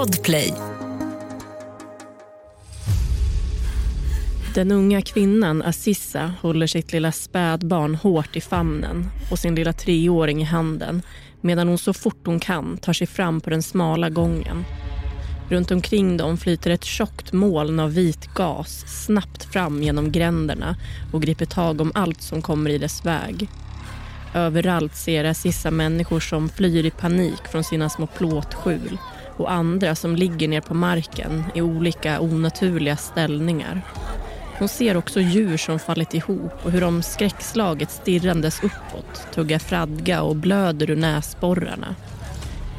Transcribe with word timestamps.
Podplay. 0.00 0.54
Den 4.54 4.72
unga 4.72 5.02
kvinnan 5.02 5.62
Assissa 5.62 6.34
håller 6.40 6.66
sitt 6.66 6.92
lilla 6.92 7.12
spädbarn 7.12 7.94
hårt 7.94 8.36
i 8.36 8.40
famnen 8.40 9.10
och 9.30 9.38
sin 9.38 9.54
lilla 9.54 9.72
treåring 9.72 10.40
i 10.40 10.44
handen 10.44 11.02
medan 11.40 11.68
hon 11.68 11.78
så 11.78 11.92
fort 11.92 12.26
hon 12.26 12.40
kan 12.40 12.78
tar 12.78 12.92
sig 12.92 13.06
fram 13.06 13.40
på 13.40 13.50
den 13.50 13.62
smala 13.62 14.10
gången. 14.10 14.64
Runt 15.48 15.70
omkring 15.70 16.16
dem 16.16 16.36
flyter 16.36 16.70
ett 16.70 16.84
tjockt 16.84 17.32
moln 17.32 17.80
av 17.80 17.94
vit 17.94 18.34
gas 18.34 19.04
snabbt 19.04 19.44
fram 19.44 19.82
genom 19.82 20.12
gränderna 20.12 20.76
och 21.12 21.22
griper 21.22 21.46
tag 21.46 21.80
om 21.80 21.92
allt 21.94 22.22
som 22.22 22.42
kommer 22.42 22.70
i 22.70 22.78
dess 22.78 23.04
väg. 23.04 23.48
Överallt 24.34 24.96
ser 24.96 25.24
Assissa 25.24 25.70
människor 25.70 26.20
som 26.20 26.48
flyr 26.48 26.86
i 26.86 26.90
panik 26.90 27.48
från 27.50 27.64
sina 27.64 27.88
små 27.90 28.06
plåtskjul 28.06 28.98
och 29.40 29.52
andra 29.52 29.94
som 29.94 30.16
ligger 30.16 30.48
ner 30.48 30.60
på 30.60 30.74
marken 30.74 31.44
i 31.54 31.62
olika 31.62 32.20
onaturliga 32.20 32.96
ställningar. 32.96 33.82
Hon 34.58 34.68
ser 34.68 34.96
också 34.96 35.20
djur 35.20 35.56
som 35.56 35.78
fallit 35.78 36.14
ihop 36.14 36.52
och 36.64 36.70
hur 36.70 36.80
de 36.80 37.02
skräckslaget 37.02 37.90
stirrandes 37.90 38.62
uppåt 38.62 39.26
tuggar 39.34 39.58
fradga 39.58 40.22
och 40.22 40.36
blöder 40.36 40.90
ur 40.90 40.96
näsborrarna. 40.96 41.94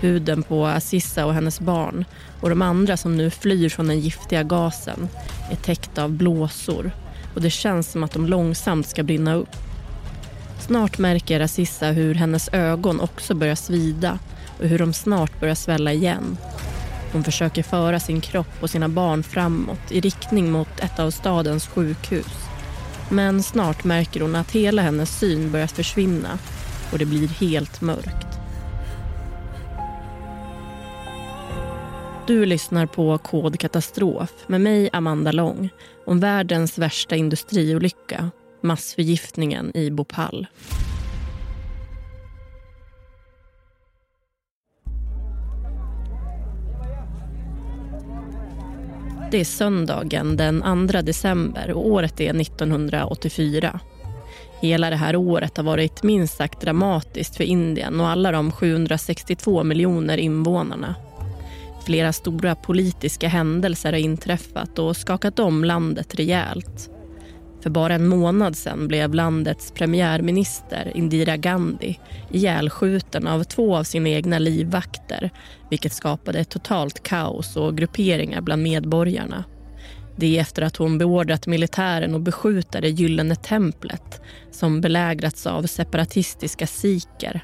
Huden 0.01 0.43
på 0.43 0.65
Assissa 0.65 1.25
och 1.25 1.33
hennes 1.33 1.59
barn 1.59 2.05
och 2.41 2.49
de 2.49 2.61
andra 2.61 2.97
som 2.97 3.17
nu 3.17 3.29
flyr 3.29 3.69
från 3.69 3.87
den 3.87 3.99
giftiga 3.99 4.43
gasen 4.43 5.09
är 5.51 5.55
täckta 5.55 6.03
av 6.03 6.11
blåsor 6.11 6.91
och 7.35 7.41
det 7.41 7.49
känns 7.49 7.91
som 7.91 8.03
att 8.03 8.13
de 8.13 8.25
långsamt 8.25 8.87
ska 8.87 9.03
brinna 9.03 9.33
upp. 9.33 9.55
Snart 10.59 10.97
märker 10.97 11.39
Assissa 11.39 11.87
hur 11.87 12.15
hennes 12.15 12.49
ögon 12.53 12.99
också 12.99 13.33
börjar 13.33 13.55
svida 13.55 14.19
och 14.61 14.67
hur 14.67 14.79
de 14.79 14.93
snart 14.93 15.39
börjar 15.39 15.55
svälla 15.55 15.93
igen. 15.93 16.37
Hon 17.13 17.23
försöker 17.23 17.63
föra 17.63 17.99
sin 17.99 18.21
kropp 18.21 18.61
och 18.61 18.69
sina 18.69 18.89
barn 18.89 19.23
framåt 19.23 19.91
i 19.91 20.01
riktning 20.01 20.51
mot 20.51 20.79
ett 20.79 20.99
av 20.99 21.11
stadens 21.11 21.67
sjukhus. 21.67 22.47
Men 23.09 23.43
snart 23.43 23.83
märker 23.83 24.21
hon 24.21 24.35
att 24.35 24.51
hela 24.51 24.81
hennes 24.81 25.19
syn 25.19 25.51
börjar 25.51 25.67
försvinna 25.67 26.39
och 26.91 26.99
det 26.99 27.05
blir 27.05 27.27
helt 27.27 27.81
mörkt. 27.81 28.27
Du 32.27 32.45
lyssnar 32.45 32.85
på 32.85 33.17
Kod 33.17 33.59
katastrof 33.59 34.31
med 34.47 34.61
mig, 34.61 34.89
Amanda 34.93 35.31
Lång 35.31 35.69
om 36.05 36.19
världens 36.19 36.77
värsta 36.77 37.15
industriolycka, 37.15 38.31
massförgiftningen 38.61 39.77
i 39.77 39.91
Bhopal. 39.91 40.47
Det 49.31 49.39
är 49.39 49.45
söndagen 49.45 50.37
den 50.37 50.87
2 50.89 51.01
december 51.01 51.71
och 51.71 51.87
året 51.87 52.19
är 52.19 52.41
1984. 52.41 53.79
Hela 54.61 54.89
det 54.89 54.95
här 54.95 55.15
året 55.15 55.57
har 55.57 55.63
varit 55.63 56.03
minst 56.03 56.37
sagt 56.37 56.61
dramatiskt 56.61 57.35
för 57.35 57.43
Indien 57.43 57.99
och 57.99 58.07
alla 58.07 58.31
de 58.31 58.51
762 58.51 59.63
miljoner 59.63 60.17
invånarna. 60.17 60.95
Flera 61.85 62.13
stora 62.13 62.55
politiska 62.55 63.27
händelser 63.27 63.91
har 63.91 63.99
inträffat 63.99 64.79
och 64.79 64.97
skakat 64.97 65.39
om 65.39 65.63
landet 65.63 66.15
rejält. 66.15 66.89
För 67.61 67.69
bara 67.69 67.93
en 67.93 68.07
månad 68.07 68.55
sen 68.55 68.87
blev 68.87 69.13
landets 69.13 69.71
premiärminister 69.71 70.91
Indira 70.95 71.37
Gandhi 71.37 71.99
ihjälskjuten 72.31 73.27
av 73.27 73.43
två 73.43 73.75
av 73.75 73.83
sina 73.83 74.09
egna 74.09 74.39
livvakter 74.39 75.29
vilket 75.69 75.93
skapade 75.93 76.39
ett 76.39 76.49
totalt 76.49 77.03
kaos 77.03 77.57
och 77.57 77.77
grupperingar 77.77 78.41
bland 78.41 78.63
medborgarna. 78.63 79.43
Det 80.15 80.37
är 80.37 80.41
efter 80.41 80.61
att 80.61 80.77
hon 80.77 80.97
beordrat 80.97 81.47
militären 81.47 82.15
att 82.15 82.21
beskjuta 82.21 82.81
det 82.81 82.89
gyllene 82.89 83.35
templet 83.35 84.21
som 84.51 84.81
belägrats 84.81 85.47
av 85.47 85.63
separatistiska 85.63 86.67
sikher 86.67 87.43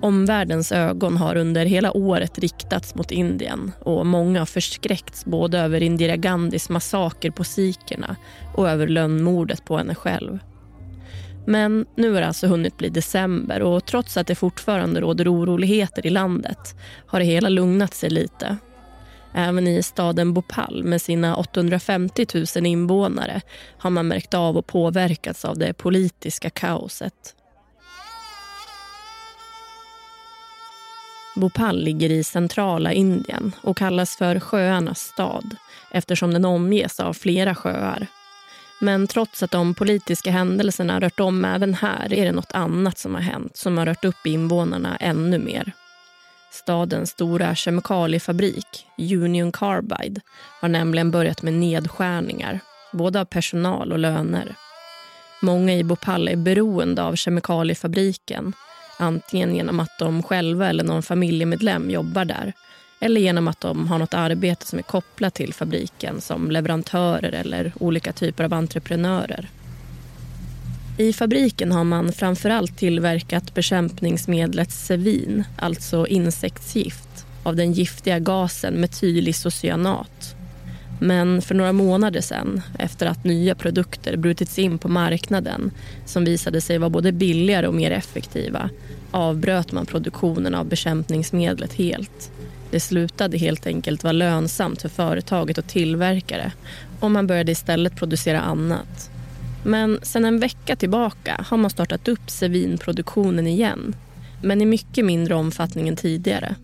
Omvärldens 0.00 0.72
ögon 0.72 1.16
har 1.16 1.36
under 1.36 1.66
hela 1.66 1.96
året 1.96 2.38
riktats 2.38 2.94
mot 2.94 3.10
Indien 3.10 3.72
och 3.80 4.06
många 4.06 4.38
har 4.38 4.46
förskräckts 4.46 5.24
både 5.24 5.58
över 5.58 5.82
Indira 5.82 6.16
Gandhis 6.16 6.68
massaker 6.68 7.30
på 7.30 7.44
sikerna 7.44 8.16
och 8.54 8.68
över 8.68 8.88
lönnmordet 8.88 9.64
på 9.64 9.78
henne 9.78 9.94
själv. 9.94 10.38
Men 11.46 11.86
nu 11.94 12.12
har 12.12 12.20
det 12.20 12.26
alltså 12.26 12.46
hunnit 12.46 12.76
bli 12.76 12.88
december 12.88 13.62
och 13.62 13.86
trots 13.86 14.16
att 14.16 14.26
det 14.26 14.34
fortfarande 14.34 15.00
råder 15.00 15.32
oroligheter 15.32 16.06
i 16.06 16.10
landet 16.10 16.74
har 17.06 17.18
det 17.18 17.24
hela 17.24 17.48
lugnat 17.48 17.94
sig 17.94 18.10
lite. 18.10 18.56
Även 19.34 19.66
i 19.66 19.82
staden 19.82 20.34
Bhopal 20.34 20.84
med 20.84 21.02
sina 21.02 21.36
850 21.36 22.26
000 22.56 22.66
invånare 22.66 23.40
har 23.78 23.90
man 23.90 24.08
märkt 24.08 24.34
av 24.34 24.56
och 24.56 24.66
påverkats 24.66 25.44
av 25.44 25.58
det 25.58 25.72
politiska 25.72 26.50
kaoset. 26.50 27.34
Bhopal 31.36 31.84
ligger 31.84 32.10
i 32.10 32.24
centrala 32.24 32.92
Indien 32.92 33.52
och 33.60 33.76
kallas 33.76 34.16
för 34.16 34.40
sjöarnas 34.40 35.00
stad 35.00 35.56
eftersom 35.90 36.32
den 36.32 36.44
omges 36.44 37.00
av 37.00 37.12
flera 37.12 37.54
sjöar. 37.54 38.06
Men 38.80 39.06
trots 39.06 39.42
att 39.42 39.50
de 39.50 39.74
politiska 39.74 40.30
händelserna 40.30 41.00
rört 41.00 41.20
om 41.20 41.44
även 41.44 41.74
här 41.74 42.12
är 42.12 42.24
det 42.24 42.32
något 42.32 42.52
annat 42.52 42.98
som 42.98 43.14
har 43.14 43.22
hänt 43.22 43.56
som 43.56 43.78
har 43.78 43.86
rört 43.86 44.04
upp 44.04 44.26
invånarna 44.26 44.96
ännu 44.96 45.38
mer. 45.38 45.72
Stadens 46.50 47.10
stora 47.10 47.54
kemikaliefabrik, 47.54 48.86
Union 48.98 49.52
Carbide 49.52 50.20
har 50.60 50.68
nämligen 50.68 51.10
börjat 51.10 51.42
med 51.42 51.54
nedskärningar, 51.54 52.60
både 52.92 53.20
av 53.20 53.24
personal 53.24 53.92
och 53.92 53.98
löner. 53.98 54.54
Många 55.42 55.74
i 55.74 55.84
Bhopal 55.84 56.28
är 56.28 56.36
beroende 56.36 57.02
av 57.02 57.14
kemikaliefabriken 57.14 58.52
Antingen 58.98 59.54
genom 59.54 59.80
att 59.80 59.98
de 59.98 60.22
själva 60.22 60.68
eller 60.68 60.84
någon 60.84 61.02
familjemedlem 61.02 61.90
jobbar 61.90 62.24
där 62.24 62.52
eller 63.00 63.20
genom 63.20 63.48
att 63.48 63.60
de 63.60 63.88
har 63.88 63.98
något 63.98 64.14
arbete 64.14 64.66
som 64.66 64.78
är 64.78 64.82
kopplat 64.82 65.34
till 65.34 65.54
fabriken 65.54 66.20
som 66.20 66.50
leverantörer 66.50 67.32
eller 67.32 67.72
olika 67.80 68.12
typer 68.12 68.44
av 68.44 68.52
entreprenörer. 68.52 69.48
I 70.98 71.12
fabriken 71.12 71.72
har 71.72 71.84
man 71.84 72.12
framförallt 72.12 72.78
tillverkat 72.78 73.54
bekämpningsmedlet 73.54 74.72
Sevin, 74.72 75.44
alltså 75.58 76.06
insektsgift, 76.06 77.26
av 77.42 77.56
den 77.56 77.72
giftiga 77.72 78.18
gasen 78.18 78.80
metylisocyanat 78.80 80.35
men 81.00 81.42
för 81.42 81.54
några 81.54 81.72
månader 81.72 82.20
sedan, 82.20 82.62
efter 82.78 83.06
att 83.06 83.24
nya 83.24 83.54
produkter 83.54 84.16
brutits 84.16 84.58
in 84.58 84.78
på 84.78 84.88
marknaden 84.88 85.70
som 86.04 86.24
visade 86.24 86.60
sig 86.60 86.78
vara 86.78 86.90
både 86.90 87.12
billigare 87.12 87.66
och 87.66 87.74
mer 87.74 87.90
effektiva 87.90 88.70
avbröt 89.10 89.72
man 89.72 89.86
produktionen 89.86 90.54
av 90.54 90.66
bekämpningsmedlet 90.66 91.72
helt. 91.72 92.32
Det 92.70 92.80
slutade 92.80 93.38
helt 93.38 93.66
enkelt 93.66 94.04
vara 94.04 94.12
lönsamt 94.12 94.82
för 94.82 94.88
företaget 94.88 95.58
och 95.58 95.66
tillverkare 95.66 96.52
och 97.00 97.10
man 97.10 97.26
började 97.26 97.52
istället 97.52 97.96
producera 97.96 98.40
annat. 98.40 99.10
Men 99.64 99.98
sen 100.02 100.24
en 100.24 100.38
vecka 100.38 100.76
tillbaka 100.76 101.44
har 101.48 101.56
man 101.56 101.70
startat 101.70 102.08
upp 102.08 102.30
Sevinproduktionen 102.30 103.46
igen 103.46 103.96
men 104.42 104.62
i 104.62 104.66
mycket 104.66 105.04
mindre 105.04 105.34
omfattning 105.34 105.88
än 105.88 105.96
tidigare. 105.96 106.54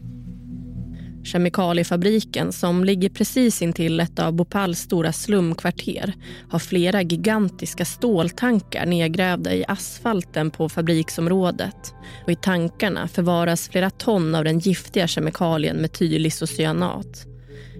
Kemikaliefabriken 1.25 2.53
som 2.53 2.85
ligger 2.85 3.09
precis 3.09 3.63
intill 3.63 4.01
ett 4.01 4.19
av 4.19 4.33
Bhopals 4.33 4.79
stora 4.79 5.13
slumkvarter 5.13 6.15
har 6.51 6.59
flera 6.59 7.03
gigantiska 7.03 7.85
ståltankar 7.85 8.87
nedgrävda 8.87 9.55
i 9.55 9.65
asfalten 9.69 10.51
på 10.51 10.69
fabriksområdet. 10.69 11.95
Och 12.25 12.33
I 12.33 12.37
tankarna 12.37 13.09
förvaras 13.09 13.69
flera 13.69 13.91
ton 13.91 14.35
av 14.35 14.45
den 14.45 14.59
giftiga 14.59 15.07
kemikalien 15.07 15.77
metylisocyanat. 15.77 17.27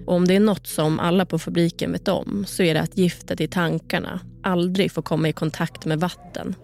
Och 0.05 0.13
om 0.15 0.27
det 0.27 0.35
är 0.35 0.39
något 0.39 0.67
som 0.67 0.99
alla 0.99 1.25
på 1.25 1.39
fabriken 1.39 1.91
vet 1.91 2.07
om 2.07 2.45
så 2.47 2.63
är 2.63 2.73
det 2.73 2.81
att 2.81 2.97
giftet 2.97 3.41
i 3.41 3.47
tankarna 3.47 4.19
aldrig 4.43 4.91
får 4.91 5.01
komma 5.01 5.29
i 5.29 5.33
kontakt 5.33 5.85
med 5.85 5.99
vatten. 5.99 6.55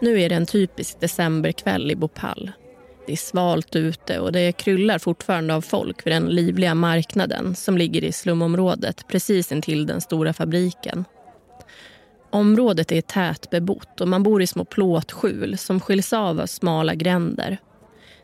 Nu 0.00 0.20
är 0.20 0.28
det 0.28 0.34
en 0.34 0.46
typisk 0.46 1.00
decemberkväll 1.00 1.90
i 1.90 1.96
Bhopal 1.96 2.52
det 3.06 3.12
är 3.12 3.16
svalt 3.16 3.76
ute 3.76 4.18
och 4.18 4.32
det 4.32 4.52
kryllar 4.52 4.98
fortfarande 4.98 5.54
av 5.54 5.60
folk 5.60 6.06
vid 6.06 6.12
den 6.12 6.26
livliga 6.26 6.74
marknaden 6.74 7.54
som 7.54 7.78
ligger 7.78 8.04
i 8.04 8.12
slumområdet 8.12 9.08
precis 9.08 9.52
intill 9.52 9.86
den 9.86 10.00
stora 10.00 10.32
fabriken. 10.32 11.04
Området 12.30 12.92
är 12.92 13.00
tätbebott 13.00 14.00
och 14.00 14.08
man 14.08 14.22
bor 14.22 14.42
i 14.42 14.46
små 14.46 14.64
plåtskjul 14.64 15.58
som 15.58 15.80
skiljs 15.80 16.12
av 16.12 16.40
av 16.40 16.46
smala 16.46 16.94
gränder. 16.94 17.58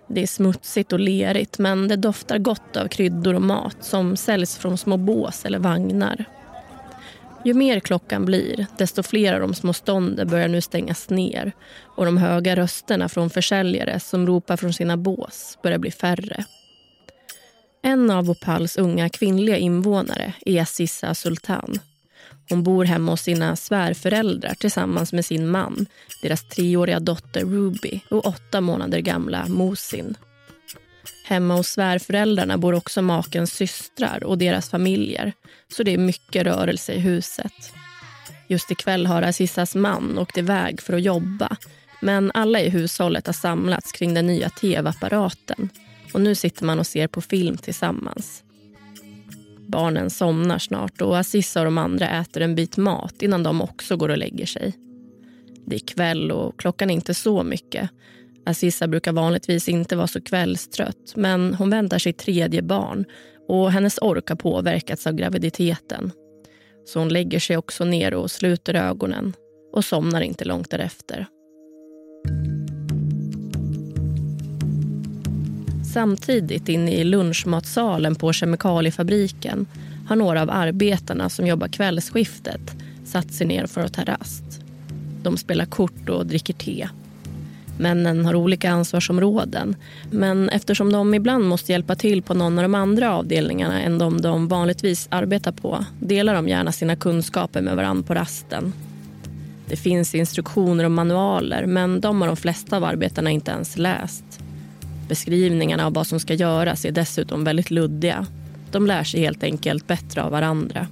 Det 0.09 0.23
är 0.23 0.27
smutsigt 0.27 0.93
och 0.93 1.00
lerigt 1.00 1.59
men 1.59 1.88
det 1.88 1.97
doftar 1.97 2.38
gott 2.38 2.77
av 2.77 2.88
kryddor 2.88 3.35
och 3.35 3.43
mat 3.43 3.77
som 3.81 4.17
säljs 4.17 4.59
från 4.59 4.79
små 4.79 4.97
bås 4.97 5.44
eller 5.44 5.59
vagnar. 5.59 6.25
Ju 7.45 7.55
mer 7.55 7.81
klockan 7.81 8.25
blir, 8.25 8.67
desto 8.79 9.03
fler 9.03 9.35
av 9.35 9.41
de 9.41 9.55
små 9.55 9.73
stånden 9.73 10.29
börjar 10.29 10.49
nu 10.49 10.61
stängas 10.61 11.11
ner 11.11 11.53
och 11.97 12.05
de 12.05 12.17
höga 12.17 12.57
rösterna 12.57 13.09
från 13.09 13.31
försäljare 13.31 14.01
som 14.01 14.27
ropar 14.27 14.57
från 14.57 14.73
sina 14.73 14.97
bås 14.97 15.59
börjar 15.63 15.79
bli 15.79 15.91
färre. 15.91 16.45
En 17.83 18.11
av 18.11 18.25
Bhopals 18.25 18.77
unga 18.77 19.09
kvinnliga 19.09 19.57
invånare 19.57 20.33
är 20.41 20.65
Sissa 20.65 21.15
Sultan. 21.15 21.79
Hon 22.49 22.63
bor 22.63 22.85
hemma 22.85 23.13
hos 23.13 23.21
sina 23.21 23.57
svärföräldrar 23.57 24.55
tillsammans 24.55 25.13
med 25.13 25.25
sin 25.25 25.49
man, 25.49 25.87
deras 26.23 26.49
treåriga 26.49 27.01
dotter 27.01 27.41
Ruby 27.41 28.01
och 28.11 28.27
åtta 28.27 28.61
månader 28.61 28.99
gamla 28.99 29.47
Mosin. 29.49 30.17
Hemma 31.31 31.55
hos 31.55 31.69
svärföräldrarna 31.69 32.59
bor 32.59 32.75
också 32.75 33.03
makens 33.03 33.53
systrar 33.53 34.25
och 34.25 34.38
deras 34.38 34.71
familjer 34.71 35.32
så 35.69 35.82
det 35.82 35.94
är 35.94 35.99
mycket 35.99 36.44
rörelse 36.44 36.93
i 36.93 36.99
huset. 36.99 37.73
Just 38.49 38.71
ikväll 38.71 39.06
har 39.06 39.23
Azizas 39.23 39.75
man 39.75 40.19
åkt 40.19 40.38
iväg 40.38 40.81
för 40.81 40.93
att 40.93 41.03
jobba 41.03 41.56
men 42.00 42.31
alla 42.35 42.61
i 42.61 42.69
hushållet 42.69 43.27
har 43.27 43.32
samlats 43.32 43.93
kring 43.93 44.15
den 44.15 44.27
nya 44.27 44.50
tv-apparaten 44.50 45.69
och 46.12 46.21
nu 46.21 46.35
sitter 46.35 46.65
man 46.65 46.79
och 46.79 46.87
ser 46.87 47.06
på 47.06 47.21
film 47.21 47.56
tillsammans. 47.56 48.44
Barnen 49.67 50.11
somnar 50.11 50.59
snart 50.59 51.00
och 51.00 51.19
Aziza 51.19 51.61
och 51.61 51.65
de 51.65 51.79
andra 51.79 52.09
äter 52.09 52.43
en 52.43 52.55
bit 52.55 52.77
mat 52.77 53.23
innan 53.23 53.43
de 53.43 53.62
också 53.62 53.97
går 53.97 54.09
och 54.09 54.19
lägger 54.19 54.47
sig. 54.47 54.73
Det 55.67 55.75
är 55.75 55.87
kväll 55.94 56.32
och 56.32 56.61
klockan 56.61 56.91
är 56.91 56.94
inte 56.94 57.15
så 57.15 57.43
mycket 57.43 57.91
Aziza 58.47 58.89
brukar 58.89 59.13
vanligtvis 59.13 59.69
inte 59.69 59.97
vara 59.97 60.07
så 60.07 60.21
kvällstrött 60.21 61.13
men 61.17 61.55
hon 61.55 61.71
väntar 61.71 61.99
sitt 61.99 62.19
tredje 62.19 62.63
barn 62.63 63.05
och 63.49 63.73
hennes 63.73 63.99
ork 63.99 64.29
har 64.29 64.37
påverkats 64.37 65.07
av 65.07 65.13
graviditeten. 65.13 66.13
Så 66.85 66.99
hon 66.99 67.09
lägger 67.09 67.39
sig 67.39 67.57
också 67.57 67.85
ner 67.85 68.15
och 68.15 68.31
sluter 68.31 68.75
ögonen 68.75 69.33
och 69.73 69.85
somnar 69.85 70.21
inte 70.21 70.45
långt 70.45 70.71
därefter. 70.71 71.27
Samtidigt 75.93 76.69
inne 76.69 76.93
i 76.93 77.05
lunchmatsalen 77.05 78.15
på 78.15 78.33
kemikaliefabriken 78.33 79.67
har 80.09 80.17
några 80.17 80.43
av 80.43 80.51
arbetarna 80.51 81.29
som 81.29 81.47
jobbar 81.47 81.69
kvällsskiftet 81.69 82.61
satt 83.05 83.33
sig 83.33 83.47
ner 83.47 83.67
för 83.67 83.81
att 83.81 83.93
ta 83.93 84.05
rast. 84.05 84.61
De 85.23 85.37
spelar 85.37 85.65
kort 85.65 86.09
och 86.09 86.27
dricker 86.27 86.55
te. 86.55 86.89
Männen 87.81 88.25
har 88.25 88.35
olika 88.35 88.71
ansvarsområden. 88.71 89.77
Men 90.11 90.49
eftersom 90.49 90.93
de 90.93 91.15
ibland 91.15 91.44
måste 91.44 91.73
hjälpa 91.73 91.94
till 91.94 92.23
på 92.23 92.35
någon 92.35 92.59
av 92.59 92.62
de 92.62 92.75
andra 92.75 93.15
avdelningarna 93.15 93.82
än 93.82 93.99
de 93.99 94.21
de 94.21 94.49
vanligtvis 94.49 95.09
arbetar 95.11 95.53
på 95.53 95.85
delar 96.00 96.35
de 96.35 96.49
gärna 96.49 96.73
sina 96.73 96.97
kunskaper 96.97 97.61
med 97.61 97.77
varandra 97.77 98.06
på 98.06 98.15
rasten. 98.15 98.73
Det 99.69 99.77
finns 99.77 100.15
instruktioner 100.15 100.85
och 100.85 100.91
manualer 100.91 101.67
men 101.67 102.00
de 102.00 102.21
har 102.21 102.29
de 102.29 102.37
flesta 102.37 102.77
av 102.77 102.85
arbetarna 102.85 103.31
inte 103.31 103.50
ens 103.50 103.79
läst. 103.79 104.41
Beskrivningarna 105.09 105.87
av 105.87 105.94
vad 105.94 106.06
som 106.06 106.21
ska 106.21 106.35
göras 106.35 106.85
är 106.85 106.93
dessutom 106.93 107.44
väldigt 107.44 107.71
luddiga. 107.71 108.27
De 108.71 108.87
lär 108.87 109.05
sig 109.05 109.21
helt 109.21 109.43
enkelt 109.43 109.87
bättre 109.87 110.23
av 110.23 110.31
varandra. 110.31 110.87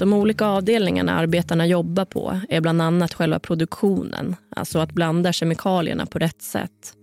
De 0.00 0.12
olika 0.12 0.46
avdelningarna 0.46 1.12
arbetarna 1.12 1.66
jobbar 1.66 2.04
på 2.04 2.40
är 2.48 2.60
bland 2.60 2.82
annat 2.82 3.14
själva 3.14 3.38
produktionen, 3.38 4.36
alltså 4.56 4.78
att 4.78 4.92
blanda 4.92 5.32
kemikalierna 5.32 6.06
på 6.06 6.18
rätt 6.18 6.42
sätt 6.42 6.94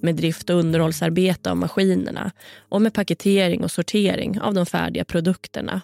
med 0.00 0.14
drift 0.14 0.50
och 0.50 0.56
underhållsarbete 0.56 1.50
av 1.50 1.56
maskinerna 1.56 2.32
och 2.58 2.82
med 2.82 2.94
paketering 2.94 3.64
och 3.64 3.70
sortering 3.70 4.40
av 4.40 4.54
de 4.54 4.66
färdiga 4.66 5.04
produkterna. 5.04 5.80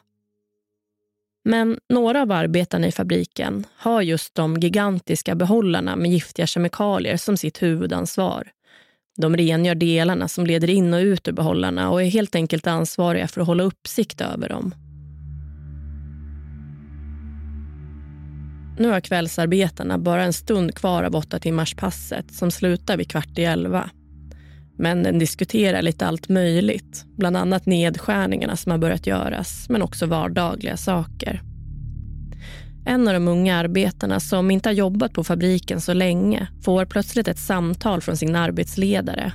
Men 1.45 1.79
några 1.89 2.23
av 2.23 2.33
arbetarna 2.33 2.87
i 2.87 2.93
fabriken 2.93 3.67
har 3.77 4.03
just 4.03 4.35
de 4.35 4.57
gigantiska 4.57 5.35
behållarna 5.35 5.97
med 5.97 6.11
giftiga 6.11 6.47
kemikalier 6.47 7.17
som 7.17 7.37
sitt 7.37 7.63
huvudansvar. 7.63 8.51
De 9.17 9.37
rengör 9.37 9.75
delarna 9.75 10.29
som 10.29 10.47
leder 10.47 10.71
in 10.71 10.95
och 10.95 11.01
ut 11.01 11.29
ur 11.29 11.33
behållarna 11.33 11.91
och 11.91 12.03
är 12.03 12.07
helt 12.07 12.35
enkelt 12.35 12.67
ansvariga 12.67 13.29
för 13.29 13.41
att 13.41 13.47
hålla 13.47 13.63
uppsikt 13.63 14.21
över 14.21 14.49
dem. 14.49 14.75
Nu 18.79 18.89
har 18.89 19.01
kvällsarbetarna 19.01 19.99
bara 19.99 20.25
en 20.25 20.33
stund 20.33 20.75
kvar 20.75 21.03
av 21.03 21.17
åtta 21.17 21.39
timmars 21.39 21.75
passet 21.75 22.35
som 22.35 22.51
slutar 22.51 22.97
vid 22.97 23.11
kvart 23.11 23.39
i 23.39 23.45
elva. 23.45 23.91
Männen 24.79 25.19
diskuterar 25.19 25.83
lite 25.83 26.07
allt 26.07 26.29
möjligt, 26.29 27.05
bland 27.17 27.37
annat 27.37 27.67
nedskärningarna 27.67 28.57
som 28.57 28.73
har 28.73 28.79
börjat 28.79 29.07
göras, 29.07 29.67
men 29.69 29.83
också 29.83 30.07
vardagliga 30.07 30.77
saker. 30.77 31.43
En 32.87 33.09
av 33.09 33.15
de 33.15 33.29
unga 33.29 33.57
arbetarna 33.57 34.21
som 34.21 34.51
inte 34.51 34.69
har 34.69 34.75
jobbat 34.75 35.13
på 35.13 35.25
fabriken 35.25 35.81
så 35.81 35.93
länge 35.93 36.49
får 36.63 36.85
plötsligt 36.85 37.29
ett 37.29 37.39
samtal 37.39 38.01
från 38.01 38.17
sin 38.17 38.37
arbetsledare. 38.37 39.33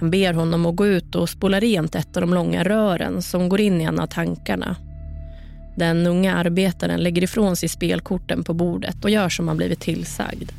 Han 0.00 0.10
ber 0.10 0.32
honom 0.32 0.66
att 0.66 0.76
gå 0.76 0.86
ut 0.86 1.14
och 1.14 1.28
spola 1.28 1.60
rent 1.60 1.94
ett 1.94 2.16
av 2.16 2.20
de 2.20 2.34
långa 2.34 2.64
rören 2.64 3.22
som 3.22 3.48
går 3.48 3.60
in 3.60 3.80
i 3.80 3.84
en 3.84 4.00
av 4.00 4.06
tankarna 4.06 4.76
den 5.78 6.06
unga 6.06 6.34
arbetaren 6.34 7.00
lägger 7.00 7.22
ifrån 7.22 7.56
sig 7.56 7.68
spelkorten 7.68 8.44
på 8.44 8.54
bordet 8.54 9.04
och 9.04 9.10
gör 9.10 9.28
som 9.28 9.48
han 9.48 9.56
blivit 9.56 9.80
tillsagd. 9.80 10.50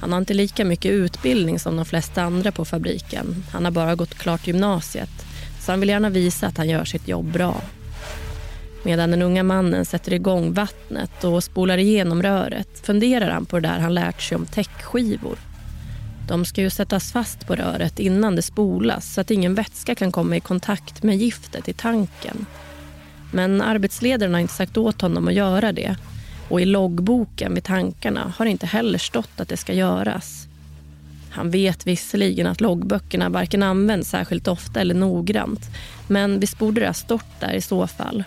Han 0.00 0.12
har 0.12 0.18
inte 0.18 0.34
lika 0.34 0.64
mycket 0.64 0.92
utbildning 0.92 1.58
som 1.58 1.76
de 1.76 1.84
flesta 1.84 2.22
andra 2.22 2.52
på 2.52 2.64
fabriken. 2.64 3.44
Han 3.50 3.64
har 3.64 3.72
bara 3.72 3.94
gått 3.94 4.14
klart 4.14 4.46
gymnasiet, 4.46 5.10
så 5.60 5.72
han 5.72 5.80
vill 5.80 5.88
gärna 5.88 6.10
visa 6.10 6.46
att 6.46 6.56
han 6.56 6.68
gör 6.68 6.84
sitt 6.84 7.08
jobb 7.08 7.32
bra. 7.32 7.62
Medan 8.82 9.10
den 9.10 9.22
unga 9.22 9.42
mannen 9.42 9.84
sätter 9.84 10.12
igång 10.12 10.52
vattnet 10.52 11.24
och 11.24 11.44
spolar 11.44 11.78
igenom 11.78 12.22
röret 12.22 12.86
funderar 12.86 13.30
han 13.30 13.46
på 13.46 13.60
det 13.60 13.68
där 13.68 13.78
han 13.78 13.94
lärt 13.94 14.22
sig 14.22 14.36
om 14.36 14.46
täckskivor. 14.46 15.38
De 16.28 16.44
ska 16.44 16.60
ju 16.60 16.70
sättas 16.70 17.12
fast 17.12 17.46
på 17.46 17.54
röret 17.54 17.98
innan 17.98 18.36
det 18.36 18.42
spolas 18.42 19.14
så 19.14 19.20
att 19.20 19.30
ingen 19.30 19.54
vätska 19.54 19.94
kan 19.94 20.12
komma 20.12 20.36
i 20.36 20.40
kontakt 20.40 21.02
med 21.02 21.16
giftet 21.16 21.68
i 21.68 21.72
tanken. 21.72 22.46
Men 23.34 23.60
arbetsledaren 23.60 24.34
har 24.34 24.40
inte 24.40 24.54
sagt 24.54 24.76
åt 24.76 25.00
honom 25.00 25.28
att 25.28 25.34
göra 25.34 25.72
det. 25.72 25.96
Och 26.48 26.60
i 26.60 26.64
loggboken 26.64 27.54
vid 27.54 27.64
tankarna 27.64 28.32
har 28.36 28.44
det 28.44 28.50
inte 28.50 28.66
heller 28.66 28.98
stått 28.98 29.40
att 29.40 29.48
det 29.48 29.56
ska 29.56 29.72
göras. 29.72 30.46
Han 31.30 31.50
vet 31.50 31.86
visserligen 31.86 32.46
att 32.46 32.60
loggböckerna 32.60 33.28
varken 33.28 33.62
används 33.62 34.10
särskilt 34.10 34.48
ofta 34.48 34.80
eller 34.80 34.94
noggrant. 34.94 35.60
Men 36.08 36.40
visst 36.40 36.58
borde 36.58 36.80
det 36.80 36.86
ha 36.86 36.94
stått 36.94 37.40
där 37.40 37.52
i 37.52 37.60
så 37.60 37.86
fall. 37.86 38.24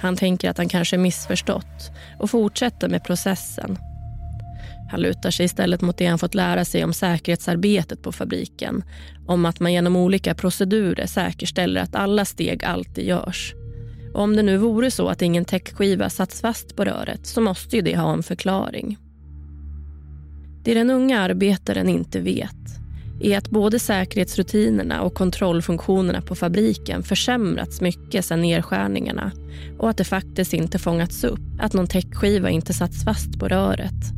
Han 0.00 0.16
tänker 0.16 0.50
att 0.50 0.58
han 0.58 0.68
kanske 0.68 0.98
missförstått 0.98 1.90
och 2.18 2.30
fortsätter 2.30 2.88
med 2.88 3.04
processen. 3.04 3.78
Han 4.90 5.00
lutar 5.00 5.30
sig 5.30 5.46
istället 5.46 5.80
mot 5.80 5.98
det 5.98 6.06
han 6.06 6.18
fått 6.18 6.34
lära 6.34 6.64
sig 6.64 6.84
om 6.84 6.92
säkerhetsarbetet 6.92 8.02
på 8.02 8.12
fabriken. 8.12 8.84
Om 9.26 9.44
att 9.44 9.60
man 9.60 9.72
genom 9.72 9.96
olika 9.96 10.34
procedurer 10.34 11.06
säkerställer 11.06 11.80
att 11.80 11.94
alla 11.94 12.24
steg 12.24 12.64
alltid 12.64 13.06
görs. 13.06 13.54
Och 14.14 14.22
om 14.22 14.36
det 14.36 14.42
nu 14.42 14.56
vore 14.56 14.90
så 14.90 15.08
att 15.08 15.22
ingen 15.22 15.44
täckskiva 15.44 16.10
satts 16.10 16.40
fast 16.40 16.76
på 16.76 16.84
röret 16.84 17.26
så 17.26 17.40
måste 17.40 17.76
ju 17.76 17.82
det 17.82 17.96
ha 17.96 18.12
en 18.12 18.22
förklaring. 18.22 18.98
Det 20.64 20.74
den 20.74 20.90
unga 20.90 21.20
arbetaren 21.20 21.88
inte 21.88 22.20
vet 22.20 22.56
är 23.20 23.38
att 23.38 23.50
både 23.50 23.78
säkerhetsrutinerna 23.78 25.02
och 25.02 25.14
kontrollfunktionerna 25.14 26.20
på 26.20 26.34
fabriken 26.34 27.02
försämrats 27.02 27.80
mycket 27.80 28.24
sedan 28.24 28.40
nedskärningarna 28.40 29.32
och 29.78 29.90
att 29.90 29.96
det 29.96 30.04
faktiskt 30.04 30.52
inte 30.52 30.78
fångats 30.78 31.24
upp 31.24 31.40
att 31.60 31.72
någon 31.72 31.86
täckskiva 31.86 32.50
inte 32.50 32.72
satts 32.72 33.04
fast 33.04 33.38
på 33.38 33.48
röret. 33.48 34.12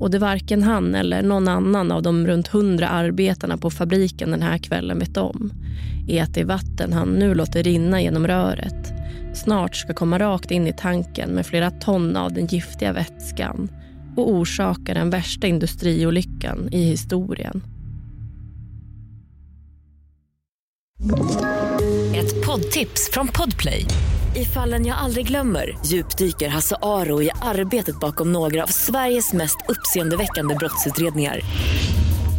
Och 0.00 0.10
det 0.10 0.18
varken 0.18 0.62
han 0.62 0.94
eller 0.94 1.22
någon 1.22 1.48
annan 1.48 1.92
av 1.92 2.02
de 2.02 2.26
runt 2.26 2.48
hundra 2.48 2.88
arbetarna 2.88 3.56
på 3.56 3.70
fabriken 3.70 4.30
den 4.30 4.42
här 4.42 4.58
kvällen 4.58 4.98
vet 4.98 5.16
om 5.16 5.52
är 6.08 6.22
att 6.22 6.34
det 6.34 6.44
vatten 6.44 6.92
han 6.92 7.08
nu 7.08 7.34
låter 7.34 7.62
rinna 7.62 8.02
genom 8.02 8.26
röret 8.26 8.97
snart 9.38 9.76
ska 9.76 9.94
komma 9.94 10.18
rakt 10.18 10.50
in 10.50 10.66
i 10.66 10.72
tanken 10.72 11.30
med 11.30 11.46
flera 11.46 11.70
ton 11.70 12.16
av 12.16 12.32
den 12.32 12.46
giftiga 12.46 12.92
vätskan 12.92 13.68
och 14.16 14.30
orsaka 14.30 14.94
den 14.94 15.10
värsta 15.10 15.46
industriolyckan 15.46 16.68
i 16.72 16.82
historien. 16.84 17.62
Ett 22.14 22.46
poddtips 22.46 23.10
från 23.12 23.28
Podplay. 23.28 23.84
I 24.36 24.44
fallen 24.44 24.86
jag 24.86 24.98
aldrig 24.98 25.26
glömmer 25.26 25.78
djupdyker 25.86 26.48
Hasse 26.48 26.76
Aro 26.82 27.22
i 27.22 27.30
arbetet 27.42 28.00
bakom 28.00 28.32
några 28.32 28.62
av 28.62 28.66
Sveriges 28.66 29.32
mest 29.32 29.56
uppseendeväckande 29.68 30.54
brottsutredningar 30.54 31.40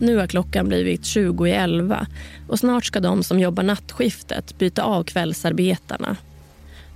Nu 0.00 0.16
har 0.16 0.26
klockan 0.26 0.68
blivit 0.68 1.04
20 1.04 1.46
i 1.46 1.52
11 1.52 2.06
och 2.48 2.58
snart 2.58 2.84
ska 2.84 3.00
de 3.00 3.22
som 3.22 3.40
jobbar 3.40 3.62
nattskiftet 3.62 4.58
byta 4.58 4.82
av 4.82 5.04
kvällsarbetarna. 5.04 6.16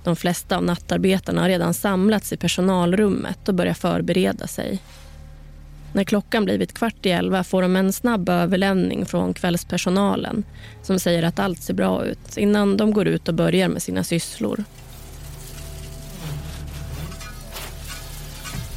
De 0.03 0.15
flesta 0.15 0.57
av 0.57 0.63
nattarbetarna 0.63 1.41
har 1.41 1.49
redan 1.49 1.73
samlats 1.73 2.33
i 2.33 2.37
personalrummet 2.37 3.49
och 3.49 3.55
börjar 3.55 3.73
förbereda 3.73 4.47
sig. 4.47 4.79
När 5.93 6.03
klockan 6.03 6.45
blivit 6.45 6.73
kvart 6.73 7.05
i 7.05 7.09
elva 7.09 7.43
får 7.43 7.61
de 7.61 7.75
en 7.75 7.93
snabb 7.93 8.29
överlämning 8.29 9.05
från 9.05 9.33
kvällspersonalen 9.33 10.43
som 10.83 10.99
säger 10.99 11.23
att 11.23 11.39
allt 11.39 11.61
ser 11.61 11.73
bra 11.73 12.05
ut 12.05 12.37
innan 12.37 12.77
de 12.77 12.93
går 12.93 13.07
ut 13.07 13.27
och 13.27 13.33
börjar 13.33 13.67
med 13.69 13.81
sina 13.81 14.03
sysslor. 14.03 14.63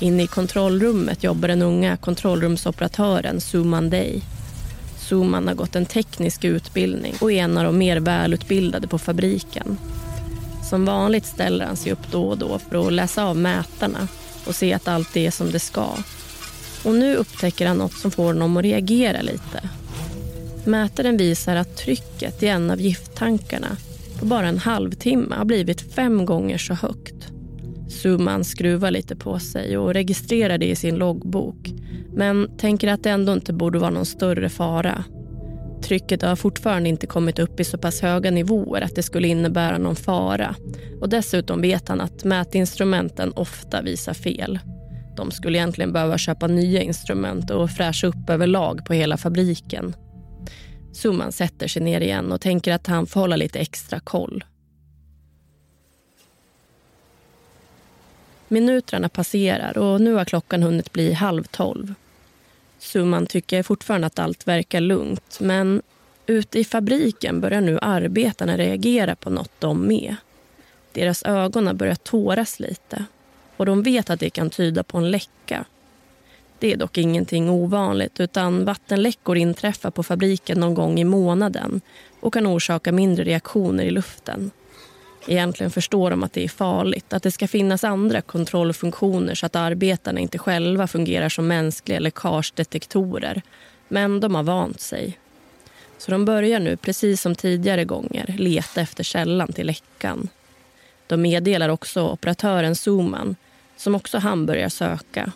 Inne 0.00 0.22
i 0.22 0.26
kontrollrummet 0.26 1.24
jobbar 1.24 1.48
den 1.48 1.62
unga 1.62 1.96
kontrollrumsoperatören 1.96 3.40
Suman 3.40 3.90
Day. 3.90 4.22
Suman 4.98 5.48
har 5.48 5.54
gått 5.54 5.76
en 5.76 5.86
teknisk 5.86 6.44
utbildning 6.44 7.14
och 7.20 7.32
är 7.32 7.42
en 7.42 7.58
av 7.58 7.64
de 7.64 7.78
mer 7.78 7.96
välutbildade 7.96 8.88
på 8.88 8.98
fabriken. 8.98 9.78
Som 10.70 10.84
vanligt 10.84 11.26
ställer 11.26 11.66
han 11.66 11.76
sig 11.76 11.92
upp 11.92 12.10
då 12.10 12.28
och 12.28 12.38
då 12.38 12.58
för 12.58 12.86
att 12.86 12.92
läsa 12.92 13.24
av 13.24 13.36
mätarna 13.36 14.08
och 14.46 14.54
se 14.54 14.72
att 14.72 14.88
allt 14.88 15.16
är 15.16 15.30
som 15.30 15.50
det 15.50 15.60
ska. 15.60 15.88
Och 16.84 16.94
nu 16.94 17.16
upptäcker 17.16 17.66
han 17.66 17.76
något 17.76 17.92
som 17.92 18.10
får 18.10 18.24
honom 18.24 18.56
att 18.56 18.64
reagera 18.64 19.22
lite. 19.22 19.68
Mätaren 20.64 21.16
visar 21.16 21.56
att 21.56 21.76
trycket 21.76 22.42
i 22.42 22.48
en 22.48 22.70
av 22.70 22.80
gifttankarna 22.80 23.76
på 24.18 24.26
bara 24.26 24.48
en 24.48 24.58
halvtimme 24.58 25.36
har 25.36 25.44
blivit 25.44 25.94
fem 25.94 26.26
gånger 26.26 26.58
så 26.58 26.74
högt. 26.74 27.15
Suman 27.96 28.44
skruvar 28.44 28.90
lite 28.90 29.16
på 29.16 29.38
sig 29.38 29.78
och 29.78 29.94
registrerar 29.94 30.58
det 30.58 30.66
i 30.66 30.76
sin 30.76 30.96
loggbok 30.96 31.72
men 32.14 32.56
tänker 32.56 32.88
att 32.88 33.02
det 33.02 33.10
ändå 33.10 33.32
inte 33.32 33.52
borde 33.52 33.78
vara 33.78 33.90
någon 33.90 34.06
större 34.06 34.48
fara. 34.48 35.04
Trycket 35.82 36.22
har 36.22 36.36
fortfarande 36.36 36.88
inte 36.88 37.06
kommit 37.06 37.38
upp 37.38 37.60
i 37.60 37.64
så 37.64 37.78
pass 37.78 38.00
höga 38.00 38.30
nivåer 38.30 38.80
att 38.80 38.94
det 38.94 39.02
skulle 39.02 39.28
innebära 39.28 39.78
någon 39.78 39.96
fara. 39.96 40.54
Och 41.00 41.08
Dessutom 41.08 41.60
vet 41.60 41.88
han 41.88 42.00
att 42.00 42.24
mätinstrumenten 42.24 43.32
ofta 43.32 43.82
visar 43.82 44.14
fel. 44.14 44.58
De 45.16 45.30
skulle 45.30 45.58
egentligen 45.58 45.92
behöva 45.92 46.18
köpa 46.18 46.46
nya 46.46 46.82
instrument 46.82 47.50
och 47.50 47.70
fräscha 47.70 48.06
upp 48.06 48.30
överlag 48.30 48.84
på 48.86 48.92
hela 48.92 49.16
fabriken. 49.16 49.94
Suman 50.92 51.32
sätter 51.32 51.68
sig 51.68 51.82
ner 51.82 52.00
igen 52.00 52.32
och 52.32 52.40
tänker 52.40 52.72
att 52.72 52.86
han 52.86 53.06
får 53.06 53.20
hålla 53.20 53.36
lite 53.36 53.58
extra 53.58 54.00
koll. 54.00 54.44
Minuterna 58.48 59.08
passerar 59.08 59.78
och 59.78 60.00
nu 60.00 60.14
har 60.14 60.24
klockan 60.24 60.62
hunnit 60.62 60.92
bli 60.92 61.12
halv 61.12 61.44
tolv. 61.44 61.94
Summan 62.78 63.26
tycker 63.26 63.62
fortfarande 63.62 64.06
att 64.06 64.18
allt 64.18 64.48
verkar 64.48 64.80
lugnt 64.80 65.40
men 65.40 65.82
ute 66.26 66.58
i 66.58 66.64
fabriken 66.64 67.40
börjar 67.40 67.60
nu 67.60 67.78
arbetarna 67.82 68.56
reagera 68.58 69.16
på 69.16 69.30
något 69.30 69.50
de 69.58 69.86
med. 69.86 70.16
Deras 70.92 71.22
ögon 71.22 71.66
har 71.66 71.74
börjat 71.74 72.04
tåras 72.04 72.60
lite 72.60 73.04
och 73.56 73.66
de 73.66 73.82
vet 73.82 74.10
att 74.10 74.20
det 74.20 74.30
kan 74.30 74.50
tyda 74.50 74.82
på 74.82 74.98
en 74.98 75.10
läcka. 75.10 75.64
Det 76.58 76.72
är 76.72 76.76
dock 76.76 76.98
ingenting 76.98 77.50
ovanligt 77.50 78.20
utan 78.20 78.64
vattenläckor 78.64 79.36
inträffar 79.36 79.90
på 79.90 80.02
fabriken 80.02 80.60
någon 80.60 80.74
gång 80.74 81.00
i 81.00 81.04
månaden 81.04 81.80
och 82.20 82.34
kan 82.34 82.46
orsaka 82.46 82.92
mindre 82.92 83.24
reaktioner 83.24 83.84
i 83.84 83.90
luften. 83.90 84.50
Egentligen 85.26 85.70
förstår 85.70 86.10
de 86.10 86.22
att 86.22 86.32
det 86.32 86.44
är 86.44 86.48
farligt, 86.48 87.12
att 87.12 87.22
det 87.22 87.30
ska 87.30 87.48
finnas 87.48 87.84
andra 87.84 88.20
kontrollfunktioner 88.20 89.34
så 89.34 89.46
att 89.46 89.56
arbetarna 89.56 90.20
inte 90.20 90.38
själva 90.38 90.86
fungerar 90.86 91.28
som 91.28 91.46
mänskliga 91.46 91.98
läckagedetektorer. 91.98 93.42
Men 93.88 94.20
de 94.20 94.34
har 94.34 94.42
vant 94.42 94.80
sig. 94.80 95.18
Så 95.98 96.10
de 96.10 96.24
börjar 96.24 96.60
nu, 96.60 96.76
precis 96.76 97.20
som 97.20 97.34
tidigare 97.34 97.84
gånger, 97.84 98.34
leta 98.38 98.80
efter 98.80 99.04
källan 99.04 99.52
till 99.52 99.66
läckan. 99.66 100.28
De 101.06 101.22
meddelar 101.22 101.68
också 101.68 102.08
operatören 102.08 102.76
Zuman, 102.76 103.36
som 103.76 103.94
också 103.94 104.18
han 104.18 104.46
börjar 104.46 104.68
söka. 104.68 105.32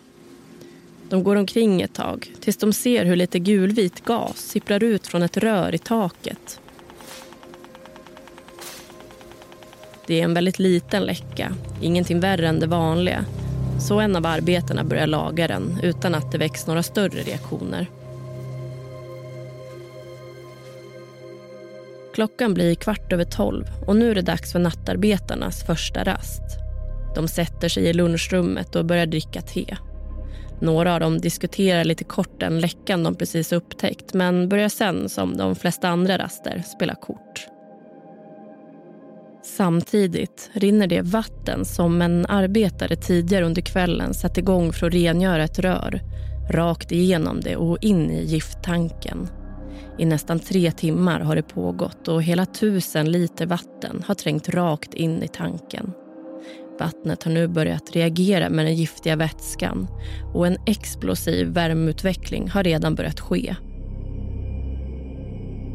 De 1.09 1.23
går 1.23 1.35
omkring 1.35 1.81
ett 1.81 1.93
tag 1.93 2.31
tills 2.39 2.57
de 2.57 2.73
ser 2.73 3.05
hur 3.05 3.15
lite 3.15 3.39
gulvit 3.39 4.05
gas 4.05 4.37
sipprar 4.37 4.83
ut 4.83 5.07
från 5.07 5.23
ett 5.23 5.37
rör 5.37 5.75
i 5.75 5.77
taket 5.77 6.60
Det 10.07 10.19
är 10.19 10.23
en 10.23 10.33
väldigt 10.33 10.59
liten 10.59 11.03
läcka, 11.03 11.53
ingenting 11.81 12.19
värre 12.19 12.47
än 12.47 12.59
det 12.59 12.67
vanliga. 12.67 13.25
Så 13.79 13.99
en 13.99 14.15
av 14.15 14.25
arbetarna 14.25 14.83
börjar 14.83 15.07
laga 15.07 15.47
den 15.47 15.79
utan 15.83 16.15
att 16.15 16.31
det 16.31 16.37
väcks 16.37 16.67
några 16.67 16.83
större 16.83 17.21
reaktioner. 17.21 17.87
Klockan 22.13 22.53
blir 22.53 22.75
kvart 22.75 23.13
över 23.13 23.25
tolv 23.25 23.65
och 23.87 23.95
nu 23.95 24.11
är 24.11 24.15
det 24.15 24.21
dags 24.21 24.51
för 24.51 24.59
nattarbetarnas 24.59 25.63
första 25.63 26.03
rast. 26.03 26.41
De 27.15 27.27
sätter 27.27 27.69
sig 27.69 27.83
i 27.83 27.93
lunchrummet 27.93 28.75
och 28.75 28.85
börjar 28.85 29.05
dricka 29.05 29.41
te. 29.41 29.77
Några 30.61 30.93
av 30.93 30.99
dem 30.99 31.21
diskuterar 31.21 31.83
lite 31.83 32.03
kort 32.03 32.39
den 32.39 32.59
läckan 32.59 33.03
de 33.03 33.15
precis 33.15 33.51
upptäckt 33.51 34.13
men 34.13 34.49
börjar 34.49 34.69
sen, 34.69 35.09
som 35.09 35.37
de 35.37 35.55
flesta 35.55 35.89
andra 35.89 36.17
raster, 36.17 36.63
spela 36.75 36.95
kort. 36.95 37.47
Samtidigt 39.43 40.49
rinner 40.53 40.87
det 40.87 41.01
vatten 41.01 41.65
som 41.65 42.01
en 42.01 42.25
arbetare 42.25 42.95
tidigare 42.95 43.45
under 43.45 43.61
kvällen 43.61 44.13
satt 44.13 44.37
igång 44.37 44.73
för 44.73 44.87
att 44.87 44.93
rengöra 44.93 45.43
ett 45.43 45.59
rör 45.59 46.01
rakt 46.49 46.91
igenom 46.91 47.41
det 47.41 47.55
och 47.55 47.77
in 47.81 48.11
i 48.11 48.23
gifttanken. 48.23 49.27
I 49.97 50.05
nästan 50.05 50.39
tre 50.39 50.71
timmar 50.71 51.19
har 51.19 51.35
det 51.35 51.43
pågått 51.43 52.07
och 52.07 52.23
hela 52.23 52.45
tusen 52.45 53.11
liter 53.11 53.45
vatten 53.45 54.03
har 54.07 54.15
trängt 54.15 54.49
rakt 54.49 54.93
in 54.93 55.23
i 55.23 55.27
tanken. 55.27 55.93
Vattnet 56.79 57.23
har 57.23 57.31
nu 57.31 57.47
börjat 57.47 57.91
reagera 57.95 58.49
med 58.49 58.65
den 58.65 58.75
giftiga 58.75 59.15
vätskan 59.15 59.87
och 60.33 60.47
en 60.47 60.57
explosiv 60.65 61.47
värmeutveckling 61.47 62.49
har 62.49 62.63
redan 62.63 62.95
börjat 62.95 63.19
ske. 63.19 63.55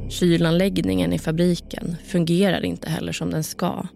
Kylanläggningen 0.08 1.12
i 1.12 1.18
fabriken 1.18 1.96
fungerar 2.04 2.64
inte 2.64 2.90
heller 2.90 3.12
som 3.12 3.30
den 3.30 3.44
ska. 3.44 3.86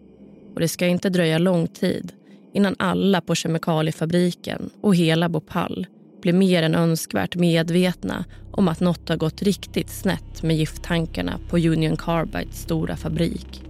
Och 0.54 0.60
det 0.60 0.68
ska 0.68 0.86
inte 0.86 1.10
dröja 1.10 1.38
lång 1.38 1.66
tid 1.66 2.12
innan 2.54 2.76
alla 2.78 3.20
på 3.20 3.34
kemikaliefabriken 3.34 4.70
och 4.80 4.96
hela 4.96 5.28
Bhopal 5.28 5.86
blir 6.22 6.32
mer 6.32 6.62
än 6.62 6.74
önskvärt 6.74 7.36
medvetna 7.36 8.24
om 8.52 8.68
att 8.68 8.80
något 8.80 9.08
har 9.08 9.16
gått 9.16 9.42
riktigt 9.42 9.90
snett 9.90 10.42
med 10.42 10.56
gifttankarna 10.56 11.38
på 11.48 11.56
Union 11.56 11.96
Carbides 11.96 12.62
stora 12.62 12.96
fabrik. 12.96 13.62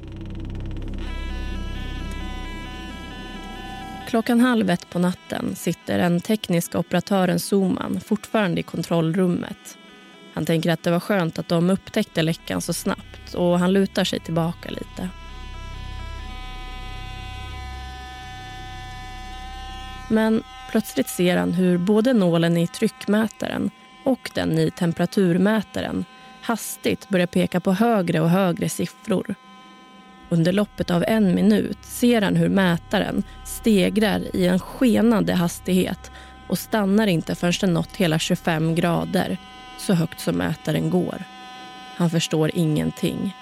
Klockan 4.08 4.40
halv 4.40 4.70
ett 4.70 4.90
på 4.90 4.98
natten 4.98 5.54
sitter 5.54 5.98
den 5.98 6.20
tekniska 6.20 6.78
operatören 6.78 7.40
Zoman 7.40 8.00
fortfarande 8.00 8.60
i 8.60 8.62
kontrollrummet 8.62 9.76
han 10.40 10.46
tänker 10.46 10.70
att 10.70 10.82
det 10.82 10.90
var 10.90 11.00
skönt 11.00 11.38
att 11.38 11.48
de 11.48 11.70
upptäckte 11.70 12.22
läckan 12.22 12.60
så 12.60 12.72
snabbt 12.72 13.34
och 13.34 13.58
han 13.58 13.72
lutar 13.72 14.04
sig 14.04 14.20
tillbaka 14.20 14.70
lite. 14.70 15.08
Men 20.10 20.42
plötsligt 20.70 21.08
ser 21.08 21.36
han 21.36 21.52
hur 21.52 21.78
både 21.78 22.12
nålen 22.12 22.56
i 22.56 22.66
tryckmätaren 22.66 23.70
och 24.04 24.30
den 24.34 24.58
i 24.58 24.70
temperaturmätaren 24.70 26.04
hastigt 26.42 27.08
börjar 27.08 27.26
peka 27.26 27.60
på 27.60 27.72
högre 27.72 28.20
och 28.20 28.30
högre 28.30 28.68
siffror. 28.68 29.34
Under 30.28 30.52
loppet 30.52 30.90
av 30.90 31.04
en 31.08 31.34
minut 31.34 31.78
ser 31.82 32.22
han 32.22 32.36
hur 32.36 32.48
mätaren 32.48 33.22
stegrar 33.44 34.36
i 34.36 34.46
en 34.46 34.58
skenande 34.58 35.34
hastighet 35.34 36.10
och 36.48 36.58
stannar 36.58 37.06
inte 37.06 37.34
förrän 37.34 37.52
den 37.60 37.74
nått 37.74 37.96
hela 37.96 38.18
25 38.18 38.74
grader 38.74 39.38
så 39.90 39.94
högt 39.94 40.20
som 40.20 40.36
mätaren 40.36 40.90
går. 40.90 41.24
Han 41.96 42.10
förstår 42.10 42.50
ingenting. 42.54 43.36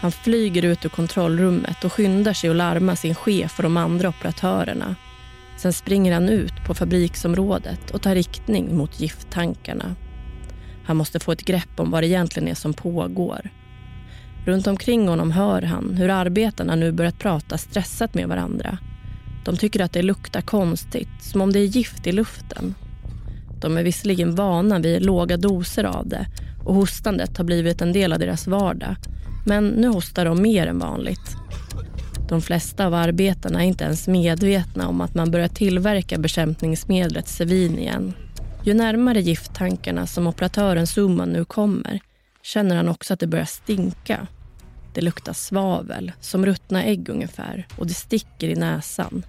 Han 0.00 0.12
flyger 0.12 0.62
ut 0.62 0.84
ur 0.84 0.88
kontrollrummet 0.88 1.84
och 1.84 1.92
skyndar 1.92 2.32
sig 2.32 2.50
att 2.50 2.56
larma 2.56 2.96
sin 2.96 3.14
chef 3.14 3.58
och 3.58 3.62
de 3.62 3.76
andra 3.76 4.08
operatörerna. 4.08 4.96
Sen 5.56 5.72
springer 5.72 6.14
han 6.14 6.28
ut 6.28 6.64
på 6.66 6.74
fabriksområdet 6.74 7.90
och 7.90 8.02
tar 8.02 8.14
riktning 8.14 8.76
mot 8.76 9.00
gifttankarna. 9.00 9.94
Han 10.84 10.96
måste 10.96 11.20
få 11.20 11.32
ett 11.32 11.44
grepp 11.44 11.80
om 11.80 11.90
vad 11.90 12.02
det 12.02 12.06
egentligen 12.06 12.48
är 12.48 12.54
som 12.54 12.74
pågår. 12.74 13.50
Runt 14.46 14.66
omkring 14.66 15.08
honom 15.08 15.30
hör 15.30 15.62
han 15.62 15.94
hur 15.96 16.08
arbetarna 16.08 16.74
nu 16.74 16.92
börjat 16.92 17.18
prata 17.18 17.58
stressat 17.58 18.14
med 18.14 18.28
varandra. 18.28 18.78
De 19.44 19.56
tycker 19.56 19.80
att 19.80 19.92
det 19.92 20.02
luktar 20.02 20.40
konstigt, 20.40 21.22
som 21.22 21.40
om 21.40 21.52
det 21.52 21.58
är 21.58 21.64
gift 21.64 22.06
i 22.06 22.12
luften. 22.12 22.74
De 23.60 23.76
är 23.76 23.82
visserligen 23.82 24.34
vana 24.34 24.78
vid 24.78 25.02
låga 25.02 25.36
doser 25.36 25.84
av 25.84 26.08
det 26.08 26.26
och 26.64 26.74
hostandet 26.74 27.36
har 27.36 27.44
blivit 27.44 27.80
en 27.80 27.92
del 27.92 28.12
av 28.12 28.18
deras 28.18 28.46
vardag. 28.46 28.96
Men 29.46 29.68
nu 29.68 29.88
hostar 29.88 30.24
de 30.24 30.42
mer 30.42 30.66
än 30.66 30.78
vanligt. 30.78 31.36
De 32.28 32.42
flesta 32.42 32.86
av 32.86 32.94
arbetarna 32.94 33.64
är 33.64 33.66
inte 33.66 33.84
ens 33.84 34.08
medvetna 34.08 34.88
om 34.88 35.00
att 35.00 35.14
man 35.14 35.30
börjar 35.30 35.48
tillverka 35.48 36.18
bekämpningsmedlet 36.18 37.28
Sevin 37.28 37.78
igen. 37.78 38.14
Ju 38.64 38.74
närmare 38.74 39.20
gifttankarna 39.20 40.06
som 40.06 40.26
operatören 40.26 40.86
Suman 40.86 41.28
nu 41.28 41.44
kommer 41.44 42.00
känner 42.42 42.76
han 42.76 42.88
också 42.88 43.14
att 43.14 43.20
det 43.20 43.26
börjar 43.26 43.44
stinka. 43.44 44.26
Det 44.94 45.00
luktar 45.00 45.32
svavel, 45.32 46.12
som 46.20 46.46
ruttna 46.46 46.84
ägg 46.84 47.08
ungefär 47.08 47.66
och 47.76 47.86
det 47.86 47.94
sticker 47.94 48.48
i 48.48 48.54
näsan. 48.54 49.22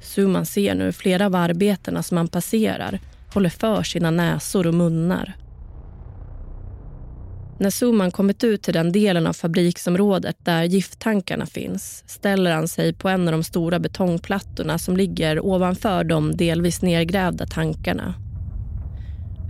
Suman 0.00 0.46
ser 0.46 0.74
nu 0.74 0.92
flera 0.92 1.26
av 1.26 1.34
arbetarna 1.34 2.02
som 2.02 2.16
han 2.16 2.28
passerar 2.28 3.00
håller 3.34 3.50
för 3.50 3.82
sina 3.82 4.10
näsor 4.10 4.66
och 4.66 4.74
munnar. 4.74 5.36
När 7.58 7.70
Suman 7.70 8.10
kommit 8.10 8.44
ut 8.44 8.62
till 8.62 8.74
den 8.74 8.92
delen 8.92 9.26
av 9.26 9.32
fabriksområdet 9.32 10.36
där 10.44 10.62
gifttankarna 10.62 11.46
finns 11.46 12.04
ställer 12.06 12.54
han 12.54 12.68
sig 12.68 12.92
på 12.92 13.08
en 13.08 13.28
av 13.28 13.32
de 13.32 13.44
stora 13.44 13.78
betongplattorna 13.78 14.78
som 14.78 14.96
ligger 14.96 15.46
ovanför 15.46 16.04
de 16.04 16.36
delvis 16.36 16.82
nedgrävda 16.82 17.46
tankarna. 17.46 18.14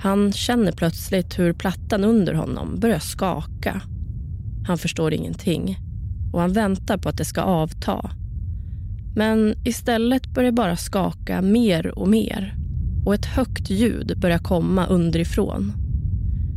Han 0.03 0.33
känner 0.33 0.73
plötsligt 0.73 1.39
hur 1.39 1.53
plattan 1.53 2.05
under 2.05 2.35
honom 2.35 2.81
börjar 2.81 2.99
skaka. 2.99 3.81
Han 4.67 4.79
förstår 4.79 5.15
ingenting 5.15 5.79
och 6.33 6.41
han 6.41 6.53
väntar 6.53 6.97
på 6.99 7.09
att 7.09 7.19
det 7.19 7.25
ska 7.25 7.41
avta. 7.41 8.11
Men 9.17 9.55
istället 9.65 10.27
börjar 10.27 10.51
det 10.51 10.57
bara 10.57 10.77
skaka 10.77 11.43
mer 11.43 11.99
och 11.99 12.09
mer 12.09 12.64
och 13.05 13.15
ett 13.15 13.27
högt 13.27 13.71
ljud 13.71 14.19
börjar 14.21 14.39
komma 14.39 14.87
underifrån. 14.87 15.73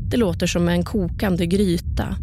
Det 0.10 0.18
låter 0.18 0.48
som 0.48 0.70
en 0.70 0.84
kokande 0.84 1.46
gryta 1.46 2.16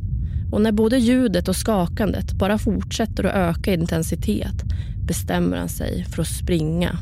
och 0.52 0.60
när 0.60 0.72
både 0.72 0.98
ljudet 0.98 1.48
och 1.48 1.56
skakandet 1.56 2.32
bara 2.32 2.58
fortsätter 2.58 3.24
att 3.24 3.34
öka 3.34 3.70
i 3.70 3.74
intensitet 3.74 4.64
bestämmer 5.06 5.56
han 5.56 5.68
sig 5.68 6.04
för 6.04 6.22
att 6.22 6.28
springa. 6.28 6.98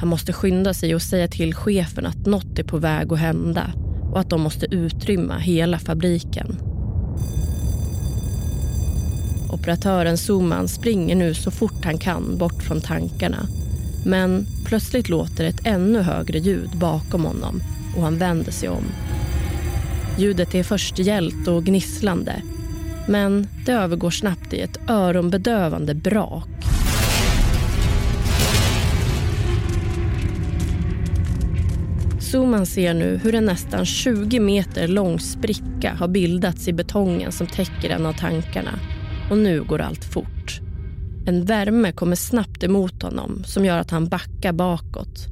Han 0.00 0.08
måste 0.08 0.32
skynda 0.32 0.74
sig 0.74 0.94
och 0.94 1.02
säga 1.02 1.28
till 1.28 1.54
chefen 1.54 2.06
att 2.06 2.26
något 2.26 2.58
är 2.58 2.64
på 2.64 2.78
väg 2.78 3.12
att 3.12 3.18
hända 3.18 3.72
och 4.12 4.20
att 4.20 4.30
de 4.30 4.40
måste 4.40 4.74
utrymma 4.74 5.38
hela 5.38 5.78
fabriken. 5.78 6.56
Operatören 9.50 10.18
Suman 10.18 10.68
springer 10.68 11.16
nu 11.16 11.34
så 11.34 11.50
fort 11.50 11.84
han 11.84 11.98
kan 11.98 12.38
bort 12.38 12.62
från 12.62 12.80
tankarna. 12.80 13.46
Men 14.04 14.46
plötsligt 14.64 15.08
låter 15.08 15.44
ett 15.44 15.60
ännu 15.64 16.00
högre 16.00 16.38
ljud 16.38 16.70
bakom 16.70 17.24
honom 17.24 17.62
och 17.96 18.02
han 18.02 18.18
vänder 18.18 18.52
sig 18.52 18.68
om. 18.68 18.84
Ljudet 20.18 20.54
är 20.54 20.62
först 20.62 20.98
gällt 20.98 21.48
och 21.48 21.64
gnisslande 21.64 22.42
men 23.06 23.48
det 23.66 23.72
övergår 23.72 24.10
snabbt 24.10 24.52
i 24.52 24.60
ett 24.60 24.90
öronbedövande 24.90 25.94
brak. 25.94 26.48
Suman 32.20 32.66
ser 32.66 32.94
nu 32.94 33.20
hur 33.22 33.34
en 33.34 33.44
nästan 33.44 33.86
20 33.86 34.40
meter 34.40 34.88
lång 34.88 35.20
spricka 35.20 35.94
har 35.98 36.08
bildats 36.08 36.68
i 36.68 36.72
betongen 36.72 37.32
som 37.32 37.46
täcker 37.46 37.90
en 37.90 38.06
av 38.06 38.12
tankarna. 38.12 38.78
Och 39.30 39.38
nu 39.38 39.62
går 39.62 39.80
allt 39.80 40.04
fort. 40.04 40.33
En 41.26 41.44
värme 41.44 41.92
kommer 41.92 42.16
snabbt 42.16 42.62
emot 42.62 43.02
honom 43.02 43.42
som 43.44 43.64
gör 43.64 43.78
att 43.78 43.90
han 43.90 44.08
backar 44.08 44.52
bakåt. 44.52 45.26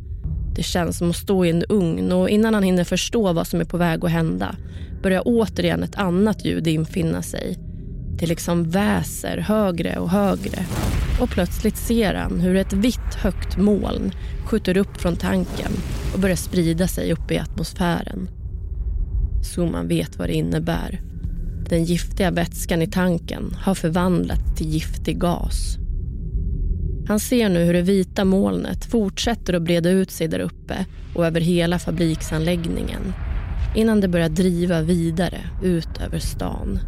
Det 0.57 0.63
känns 0.63 0.99
som 0.99 1.11
att 1.11 1.17
stå 1.17 1.45
i 1.45 1.51
en 1.51 1.65
ugn 1.69 2.13
och 2.13 2.29
innan 2.29 2.55
han 2.55 2.63
hinner 2.63 2.85
förstå 2.85 3.33
vad 3.33 3.47
som 3.47 3.61
är 3.61 3.65
på 3.65 3.77
väg 3.77 4.05
att 4.05 4.11
hända 4.11 4.57
börjar 5.03 5.23
återigen 5.25 5.83
ett 5.83 5.95
annat 5.95 6.45
ljud 6.45 6.67
infinna 6.67 7.23
sig. 7.23 7.59
Det 8.19 8.27
liksom 8.27 8.71
väser 8.71 9.39
högre 9.39 9.99
och 9.99 10.11
högre 10.11 10.67
och 11.21 11.31
plötsligt 11.31 11.77
ser 11.77 12.15
han 12.15 12.41
hur 12.41 12.57
ett 12.57 12.73
vitt 12.73 13.15
högt 13.15 13.57
moln 13.57 14.13
skjuter 14.45 14.77
upp 14.77 15.01
från 15.01 15.17
tanken 15.17 15.73
och 16.15 16.21
börjar 16.21 16.37
sprida 16.37 16.89
sig 16.89 17.13
upp 17.13 17.31
i 17.31 17.39
atmosfären. 17.39 18.29
Så 19.43 19.67
man 19.67 19.89
vet 19.89 20.19
vad 20.19 20.29
det 20.29 20.35
innebär. 20.35 21.01
Den 21.69 21.85
giftiga 21.85 22.31
vätskan 22.31 22.83
i 22.83 22.87
tanken 22.87 23.57
har 23.61 23.75
förvandlats 23.75 24.55
till 24.57 24.69
giftig 24.69 25.21
gas. 25.21 25.79
Han 27.09 27.21
ser 27.21 27.49
nu 27.49 27.65
hur 27.65 27.73
det 27.75 27.83
vita 27.83 28.25
molnet 28.25 28.85
fortsätter 28.85 29.55
att 29.55 29.63
breda 29.63 29.91
ut 29.91 30.11
sig 30.11 30.29
där 30.29 30.39
uppe 30.39 30.87
och 31.15 31.27
över 31.27 31.41
hela 31.41 31.79
fabriksanläggningen 31.79 33.13
innan 33.75 34.01
det 34.01 34.09
börjar 34.09 34.29
driva 34.29 34.81
vidare 34.81 35.41
ut 35.63 36.01
över 36.01 36.19
stan. 36.19 36.79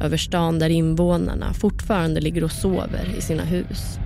Över 0.00 0.16
stan 0.16 0.58
där 0.58 0.70
invånarna 0.70 1.52
fortfarande 1.52 2.20
ligger 2.20 2.44
och 2.44 2.52
sover 2.52 3.14
i 3.18 3.20
sina 3.20 3.44
hus. 3.44 3.98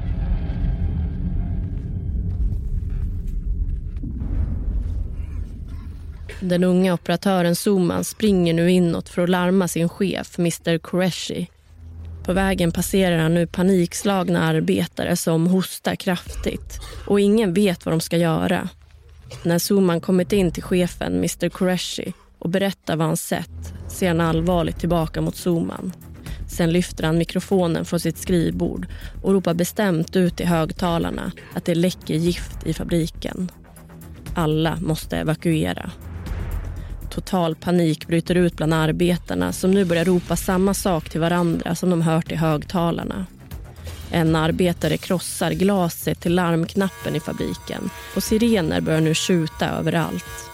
Den 6.40 6.64
unga 6.64 6.94
operatören 6.94 7.56
Suman 7.56 8.04
springer 8.04 8.54
nu 8.54 8.70
inåt 8.70 9.08
för 9.08 9.22
att 9.22 9.28
larma 9.28 9.68
sin 9.68 9.88
chef, 9.88 10.38
Mr 10.38 10.78
Qureshi. 10.78 11.48
På 12.30 12.34
vägen 12.34 12.72
passerar 12.72 13.18
han 13.18 13.34
nu 13.34 13.46
panikslagna 13.46 14.42
arbetare 14.42 15.16
som 15.16 15.46
hostar 15.46 15.96
kraftigt 15.96 16.80
och 17.06 17.20
ingen 17.20 17.54
vet 17.54 17.86
vad 17.86 17.92
de 17.92 18.00
ska 18.00 18.16
göra. 18.16 18.68
När 19.42 19.58
Suman 19.58 20.00
kommit 20.00 20.32
in 20.32 20.52
till 20.52 20.62
chefen, 20.62 21.14
Mr 21.16 21.48
Qureshi 21.48 22.12
och 22.38 22.50
berättar 22.50 22.96
vad 22.96 23.06
han 23.06 23.16
sett 23.16 23.72
ser 23.88 24.08
han 24.08 24.20
allvarligt 24.20 24.78
tillbaka 24.78 25.20
mot 25.20 25.36
Suman. 25.36 25.92
Sen 26.48 26.72
lyfter 26.72 27.04
han 27.04 27.18
mikrofonen 27.18 27.84
från 27.84 28.00
sitt 28.00 28.18
skrivbord 28.18 28.86
och 29.22 29.32
ropar 29.32 29.54
bestämt 29.54 30.16
ut 30.16 30.40
i 30.40 30.44
högtalarna 30.44 31.32
att 31.54 31.64
det 31.64 31.74
läcker 31.74 32.14
gift 32.14 32.66
i 32.66 32.72
fabriken. 32.74 33.50
Alla 34.34 34.76
måste 34.80 35.16
evakuera. 35.16 35.90
Total 37.10 37.54
panik 37.54 38.06
bryter 38.06 38.34
ut 38.34 38.56
bland 38.56 38.74
arbetarna 38.74 39.52
som 39.52 39.70
nu 39.70 39.84
börjar 39.84 40.04
ropa 40.04 40.36
samma 40.36 40.74
sak 40.74 41.10
till 41.10 41.20
varandra 41.20 41.74
som 41.74 41.90
de 41.90 42.02
hört 42.02 42.32
i 42.32 42.36
högtalarna. 42.36 43.26
En 44.10 44.36
arbetare 44.36 44.96
krossar 44.96 45.50
glaset 45.50 46.20
till 46.20 46.34
larmknappen 46.34 47.16
i 47.16 47.20
fabriken 47.20 47.90
och 48.16 48.22
sirener 48.22 48.80
börjar 48.80 49.00
nu 49.00 49.14
skjuta 49.14 49.68
överallt. 49.68 50.50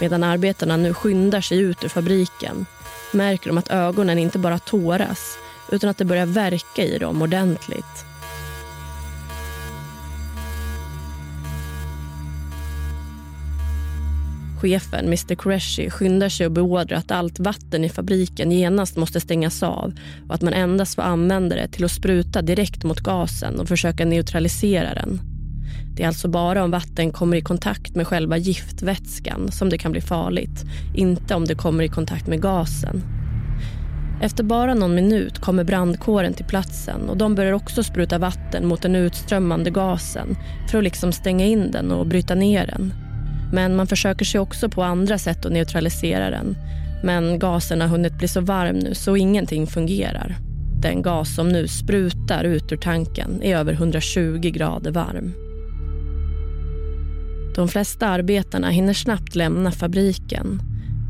Medan 0.00 0.24
arbetarna 0.24 0.76
nu 0.76 0.94
skyndar 0.94 1.40
sig 1.40 1.58
ut 1.58 1.84
ur 1.84 1.88
fabriken 1.88 2.66
märker 3.12 3.48
de 3.48 3.58
att 3.58 3.70
ögonen 3.70 4.18
inte 4.18 4.38
bara 4.38 4.58
tåras 4.58 5.38
utan 5.70 5.90
att 5.90 5.98
det 5.98 6.04
börjar 6.04 6.26
verka 6.26 6.84
i 6.84 6.98
dem 6.98 7.22
ordentligt. 7.22 8.13
Chefen, 14.64 15.04
Mr 15.04 15.34
Qureshi, 15.34 15.90
skyndar 15.90 16.28
sig 16.28 16.46
och 16.46 16.52
beordrar 16.52 16.96
att 16.96 17.10
allt 17.10 17.38
vatten 17.38 17.84
i 17.84 17.88
fabriken 17.88 18.52
genast 18.52 18.96
måste 18.96 19.20
stängas 19.20 19.62
av 19.62 19.92
och 20.28 20.34
att 20.34 20.42
man 20.42 20.52
endast 20.52 20.94
får 20.94 21.02
använda 21.02 21.56
det 21.56 21.68
till 21.68 21.84
att 21.84 21.90
spruta 21.90 22.42
direkt 22.42 22.84
mot 22.84 23.00
gasen 23.00 23.60
och 23.60 23.68
försöka 23.68 24.04
neutralisera 24.04 24.94
den. 24.94 25.20
Det 25.96 26.02
är 26.02 26.06
alltså 26.06 26.28
bara 26.28 26.64
om 26.64 26.70
vatten 26.70 27.12
kommer 27.12 27.36
i 27.36 27.42
kontakt 27.42 27.94
med 27.94 28.06
själva 28.06 28.36
giftvätskan 28.36 29.52
som 29.52 29.68
det 29.68 29.78
kan 29.78 29.92
bli 29.92 30.00
farligt, 30.00 30.64
inte 30.94 31.34
om 31.34 31.44
det 31.44 31.54
kommer 31.54 31.84
i 31.84 31.88
kontakt 31.88 32.26
med 32.26 32.42
gasen. 32.42 33.02
Efter 34.22 34.44
bara 34.44 34.74
någon 34.74 34.94
minut 34.94 35.38
kommer 35.38 35.64
brandkåren 35.64 36.34
till 36.34 36.44
platsen 36.44 37.08
och 37.08 37.16
de 37.16 37.34
börjar 37.34 37.52
också 37.52 37.82
spruta 37.82 38.18
vatten 38.18 38.66
mot 38.66 38.82
den 38.82 38.96
utströmmande 38.96 39.70
gasen 39.70 40.36
för 40.70 40.78
att 40.78 40.84
liksom 40.84 41.12
stänga 41.12 41.46
in 41.46 41.70
den 41.70 41.92
och 41.92 42.06
bryta 42.06 42.34
ner 42.34 42.66
den. 42.66 43.03
Men 43.54 43.76
man 43.76 43.86
försöker 43.86 44.24
sig 44.24 44.40
också 44.40 44.68
på 44.68 44.82
andra 44.82 45.18
sätt 45.18 45.46
att 45.46 45.52
neutralisera 45.52 46.30
den. 46.30 46.56
Men 47.02 47.38
gasen 47.38 47.80
har 47.80 47.88
hunnit 47.88 48.18
bli 48.18 48.28
så 48.28 48.40
varm 48.40 48.78
nu 48.78 48.94
så 48.94 49.16
ingenting 49.16 49.66
fungerar. 49.66 50.36
Den 50.82 51.02
gas 51.02 51.34
som 51.34 51.48
nu 51.48 51.68
sprutar 51.68 52.44
ut 52.44 52.72
ur 52.72 52.76
tanken 52.76 53.42
är 53.42 53.56
över 53.56 53.72
120 53.72 54.50
grader 54.54 54.90
varm. 54.90 55.32
De 57.54 57.68
flesta 57.68 58.08
arbetarna 58.08 58.70
hinner 58.70 58.94
snabbt 58.94 59.34
lämna 59.34 59.72
fabriken. 59.72 60.60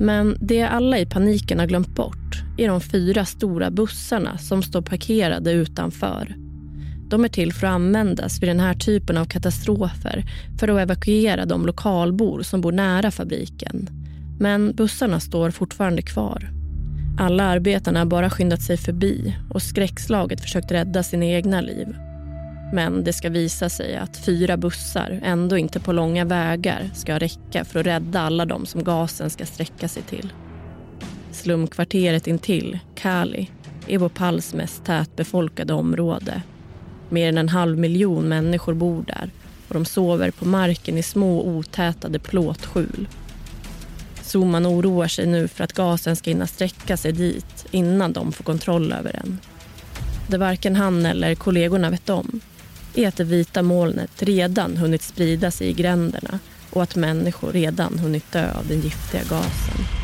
Men 0.01 0.37
det 0.41 0.63
alla 0.63 0.99
i 0.99 1.07
paniken 1.07 1.59
har 1.59 1.67
glömt 1.67 1.95
bort 1.95 2.43
är 2.59 2.69
de 2.69 2.81
fyra 2.81 3.25
stora 3.25 3.71
bussarna 3.71 4.39
som 4.39 4.63
står 4.63 4.83
parkerade 4.83 5.53
utanför. 5.53 6.44
De 7.09 7.25
är 7.25 7.29
till 7.29 7.53
för 7.53 7.67
att 7.67 7.73
användas 7.73 8.43
vid 8.43 8.49
den 8.49 8.61
här 8.61 8.75
typen 8.75 9.17
av 9.17 9.25
katastrofer 9.25 10.25
för 10.61 10.69
att 10.69 10.81
evakuera 10.81 11.45
de 11.45 11.67
lokalbor 11.67 12.43
som 12.43 12.61
bor 12.61 12.73
nära 12.73 13.11
fabriken. 13.11 13.89
Men 14.39 14.75
bussarna 14.75 15.21
står 15.21 15.51
fortfarande 15.51 16.03
kvar. 16.03 16.51
Alla 17.19 17.45
arbetarna 17.45 18.01
har 18.01 18.07
bara 18.07 18.31
skyndat 18.31 18.63
sig 18.63 18.77
förbi 18.77 19.37
och 19.51 19.63
skräckslaget 19.63 20.41
försökt 20.41 20.73
rädda 20.73 21.03
sina 21.03 21.25
egna 21.25 21.61
liv. 21.61 21.87
Men 22.73 23.05
det 23.05 23.13
ska 23.13 23.31
visa 23.31 23.69
sig 23.69 23.97
att 23.97 24.17
fyra 24.17 24.57
bussar 24.57 25.21
ändå 25.25 25.59
inte 25.59 25.81
på 25.81 25.93
långa 25.93 26.25
vägar 26.25 26.91
ska 26.95 27.19
räcka 27.19 27.65
för 27.65 27.81
att 27.81 27.87
rädda 27.87 28.21
alla 28.21 28.45
de 28.45 28.67
som 28.67 28.85
gasen 28.85 29.31
ska 29.31 29.47
sträcka 29.47 29.89
sig 29.89 30.03
till. 30.03 30.33
Slumkvarteret 31.31 32.27
intill, 32.27 32.79
Kali, 32.95 33.51
är 33.89 33.99
Bhopals 33.99 34.55
mest 34.55 34.85
tätbefolkade 34.85 35.73
område 35.73 36.43
Mer 37.15 37.29
än 37.29 37.39
en 37.39 37.49
halv 37.49 37.79
miljon 37.79 38.29
människor 38.29 38.75
bor 38.75 39.05
där 39.07 39.31
och 39.69 39.75
de 39.75 39.85
sover 39.85 40.31
på 40.31 40.45
marken 40.45 40.99
i 40.99 41.03
små 41.03 41.43
otätade 41.43 42.19
plåtskjul. 42.19 43.09
Soman 44.23 44.67
oroar 44.67 45.09
sig 45.09 45.27
nu 45.27 45.49
för 45.49 45.65
att 45.65 45.73
gasen 45.73 46.17
ska 46.17 46.31
hinna 46.31 46.47
sträcka 46.47 46.97
sig 46.97 47.13
dit 47.13 47.67
innan 47.71 48.13
de 48.13 48.33
får 48.33 48.45
kontroll 48.45 48.93
över 48.93 49.13
den. 49.13 49.39
Det 50.29 50.39
varken 50.39 50.77
han 50.77 51.07
eller 51.07 51.35
kollegorna 51.35 51.91
vet 51.91 52.11
om 52.11 52.41
är 52.95 53.09
att 53.09 53.17
det 53.17 53.25
vita 53.25 53.63
molnet 53.63 54.23
redan 54.23 54.77
hunnit 54.77 55.03
sprida 55.03 55.51
sig 55.51 55.69
i 55.69 55.73
gränderna 55.73 56.39
och 56.71 56.83
att 56.83 56.97
människor 56.97 57.53
redan 57.53 57.99
hunnit 57.99 58.33
dö 58.33 58.53
av 58.59 58.67
den 58.69 58.81
giftiga 58.81 59.23
gasen. 59.23 60.04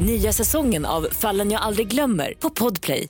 Nya 0.00 0.32
säsongen 0.32 0.84
av 0.84 1.06
Fallen 1.10 1.50
jag 1.50 1.62
aldrig 1.62 1.88
glömmer 1.88 2.34
på 2.40 2.50
Podplay. 2.50 3.08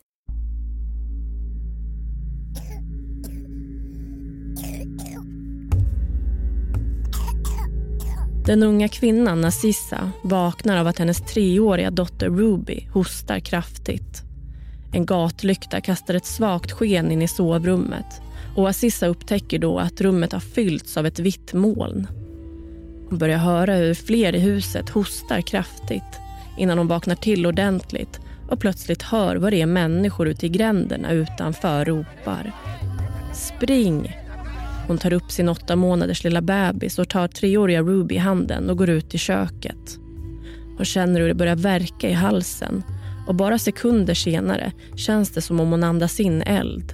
Den 8.45 8.63
unga 8.63 8.89
kvinnan 8.89 9.41
Nassissa 9.41 10.11
vaknar 10.23 10.77
av 10.77 10.87
att 10.87 10.99
hennes 10.99 11.21
treåriga 11.21 11.91
dotter 11.91 12.29
Ruby 12.29 12.89
hostar 12.93 13.41
kraftigt. 13.41 14.23
En 14.93 15.07
gatlykta 15.07 15.81
kastar 15.81 16.15
ett 16.15 16.27
svagt 16.27 16.73
sken 16.73 17.11
in 17.11 17.23
i 17.23 17.29
sovrummet 17.29 18.21
och 18.57 18.69
Assissa 18.69 19.07
upptäcker 19.07 19.59
då 19.59 19.79
att 19.79 20.01
rummet 20.01 20.33
har 20.33 20.41
fyllts 20.41 20.97
av 20.97 21.07
ett 21.07 21.19
vitt 21.19 21.53
moln. 21.53 22.07
Hon 23.09 23.19
börjar 23.19 23.39
höra 23.39 23.75
hur 23.75 23.95
fler 23.95 24.35
i 24.35 24.39
huset 24.39 24.89
hostar 24.89 25.41
kraftigt 25.41 26.26
innan 26.57 26.79
hon 26.79 26.89
vaknar 26.89 27.15
till 27.15 27.47
ordentligt 27.47 28.21
och 28.49 28.61
plötsligt 28.61 29.03
hör 29.03 29.37
vad 29.37 29.53
det 29.53 29.63
är 29.63 29.67
människor 29.67 30.29
ute 30.29 30.47
i 30.47 30.49
gränderna 30.49 31.13
utanför 31.13 31.85
ropar. 31.85 32.53
Spring! 33.35 34.17
Hon 34.87 34.99
tar 34.99 35.13
upp 35.13 35.31
sin 35.31 35.49
åtta 35.49 35.77
månaders 35.77 36.25
lilla 36.25 36.41
bebis 36.41 36.99
och 36.99 37.09
tar 37.09 37.29
treåriga 37.29 37.83
Ruby 37.83 38.15
i 38.15 38.19
handen 38.19 38.71
och 38.71 38.79
går 38.79 38.89
ut 38.89 39.15
i 39.15 39.19
köket. 39.19 39.99
Hon 40.77 40.85
känner 40.85 41.21
hur 41.21 41.29
det 41.29 41.35
börjar 41.35 41.57
verka 41.57 42.09
i 42.09 42.13
halsen 42.13 42.83
och 43.27 43.35
bara 43.35 43.59
sekunder 43.59 44.15
senare 44.15 44.73
känns 44.95 45.31
det 45.31 45.43
som 45.43 45.61
om 45.61 45.71
hon 45.71 45.85
andas 45.85 46.21
in 46.21 46.43
eld. 46.43 46.93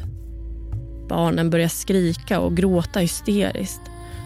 Barnen 1.09 1.51
börjar 1.51 1.69
skrika 1.69 2.41
och 2.41 2.57
gråta 2.57 3.01
hysteriskt 3.01 3.83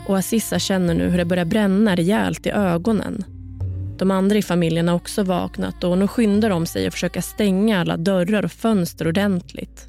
och 0.06 0.18
Assissa 0.18 0.58
känner 0.58 0.94
nu 0.94 1.08
hur 1.08 1.18
det 1.18 1.24
börjar 1.24 1.44
bränna 1.44 1.96
rejält 1.96 2.46
i 2.46 2.50
ögonen. 2.50 3.24
De 3.98 4.10
andra 4.10 4.36
i 4.36 4.42
familjen 4.42 4.88
har 4.88 4.94
också 4.94 5.22
vaknat 5.22 5.84
och 5.84 5.98
nu 5.98 6.08
skyndar 6.08 6.50
de 6.50 6.66
sig 6.66 6.86
att 6.86 6.92
försöka 6.92 7.22
stänga 7.22 7.80
alla 7.80 7.96
dörrar 7.96 8.44
och 8.44 8.52
fönster 8.52 9.08
ordentligt. 9.08 9.88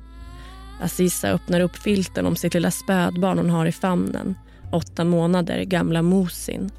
Aziza 0.81 1.29
öppnar 1.29 1.59
upp 1.59 1.75
filten 1.75 2.25
om 2.25 2.35
sitt 2.35 2.53
lilla 2.53 2.71
spädbarn 2.71 3.37
hon 3.37 3.49
har 3.49 3.65
i 3.65 3.71
famnen, 3.71 4.35
åtta 4.71 5.03
månader 5.03 5.63
gamla 5.63 6.01
Mosin 6.01 6.71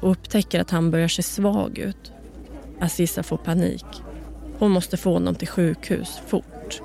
och 0.00 0.10
upptäcker 0.10 0.60
att 0.60 0.70
han 0.70 0.90
börjar 0.90 1.08
se 1.08 1.22
svag 1.22 1.78
ut. 1.78 2.12
Aziza 2.80 3.22
får 3.22 3.36
panik. 3.36 3.84
Hon 4.58 4.70
måste 4.70 4.96
få 4.96 5.12
honom 5.12 5.34
till 5.34 5.48
sjukhus 5.48 6.20
fort. 6.26 6.80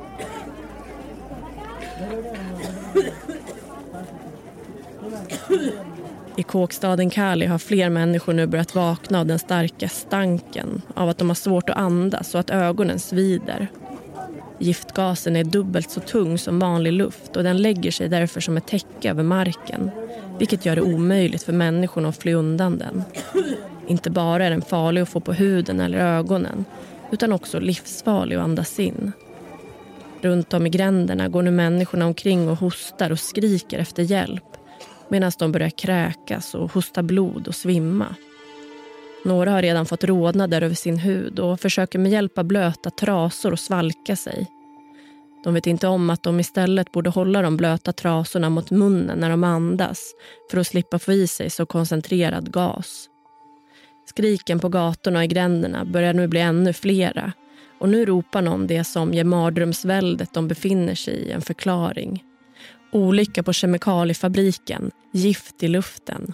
I 6.38 6.44
kåkstaden 6.44 7.10
Kali 7.10 7.46
har 7.46 7.58
fler 7.58 7.90
människor 7.90 8.34
nu 8.34 8.48
börjat 8.48 8.76
vakna 8.76 9.20
av 9.20 9.26
den 9.26 9.40
starka 9.40 9.90
stanken 9.90 10.82
av 10.94 11.10
att 11.10 11.18
de 11.18 11.28
har 11.28 11.36
svårt 11.36 11.70
att 11.70 11.78
andas 11.78 12.34
och 12.34 12.40
att 12.40 12.50
ögonen 12.50 13.00
svider. 13.00 13.68
Giftgasen 14.60 15.36
är 15.36 15.44
dubbelt 15.44 15.92
så 15.92 16.00
tung 16.00 16.38
som 16.38 16.60
vanlig 16.60 16.94
luft 16.94 17.36
och 17.36 17.44
den 17.44 17.58
lägger 17.58 17.92
sig 17.92 18.10
därför 18.10 18.42
som 18.42 18.58
ett 18.58 18.68
täcke 18.68 19.10
över 19.10 19.24
marken 19.24 19.92
vilket 20.40 20.66
gör 20.66 20.76
det 20.76 20.82
omöjligt 20.82 21.44
för 21.44 21.54
människorna 21.54 22.10
att 22.10 22.18
fly 22.18 22.34
undan 22.34 22.78
den. 22.78 23.04
Inte 23.88 24.10
bara 24.10 24.46
är 24.46 24.50
den 24.50 24.62
farlig 24.62 25.02
att 25.02 25.10
få 25.10 25.20
på 25.20 25.34
huden 25.34 25.80
eller 25.80 25.98
ögonen 25.98 26.66
utan 27.12 27.34
också 27.34 27.60
livsfarlig 27.60 28.36
att 28.36 28.44
andas 28.44 28.80
in. 28.80 29.12
Runt 30.22 30.54
om 30.54 30.66
i 30.66 30.70
gränderna 30.70 31.28
går 31.28 31.42
nu 31.42 31.52
människorna 31.52 32.06
omkring 32.06 32.50
och 32.50 32.58
hostar 32.58 33.12
och 33.12 33.20
skriker 33.20 33.80
efter 33.80 34.04
hjälp 34.04 34.53
medan 35.14 35.32
de 35.40 35.52
börjar 35.52 35.70
kräkas 35.70 36.56
och 36.56 36.72
hosta 36.72 37.04
blod 37.04 37.48
och 37.48 37.56
svimma. 37.56 38.16
Några 39.26 39.52
har 39.52 39.62
redan 39.62 39.86
fått 39.86 40.04
rodnader 40.04 40.62
över 40.62 40.76
sin 40.76 40.98
hud 40.98 41.40
och 41.40 41.60
försöker 41.60 42.00
med 42.00 42.12
hjälp 42.12 42.38
av 42.38 42.44
blöta 42.46 42.90
trasor 42.90 43.54
att 43.54 43.60
svalka 43.60 44.16
sig. 44.16 44.48
De 45.44 45.54
vet 45.54 45.68
inte 45.68 45.88
om 45.88 46.10
att 46.10 46.24
de 46.24 46.40
istället 46.40 46.92
borde 46.92 47.10
hålla 47.10 47.42
de 47.42 47.58
blöta 47.58 47.94
trasorna 47.94 48.50
mot 48.50 48.72
munnen 48.72 49.20
när 49.20 49.30
de 49.30 49.44
andas 49.44 50.12
för 50.52 50.58
att 50.58 50.68
slippa 50.68 51.00
få 51.00 51.12
i 51.12 51.28
sig 51.28 51.50
så 51.50 51.66
koncentrerad 51.66 52.52
gas. 52.52 53.10
Skriken 54.06 54.60
på 54.60 54.70
gatorna 54.70 55.20
och 55.20 55.26
i 55.26 55.28
gränderna 55.28 55.86
börjar 55.86 56.14
nu 56.14 56.28
bli 56.28 56.40
ännu 56.40 56.74
flera 56.74 57.34
och 57.80 57.90
nu 57.90 58.06
ropar 58.06 58.42
någon 58.42 58.68
det 58.68 58.84
som 58.84 59.14
ger 59.14 59.24
mardrömsväldet 59.24 60.34
de 60.34 60.48
befinner 60.48 60.96
sig 60.96 61.14
i 61.14 61.32
en 61.32 61.42
förklaring. 61.42 62.24
Olycka 62.94 63.44
på 63.44 63.54
kemikaliefabriken, 63.54 64.92
gift 65.12 65.64
i 65.64 65.68
luften. 65.68 66.34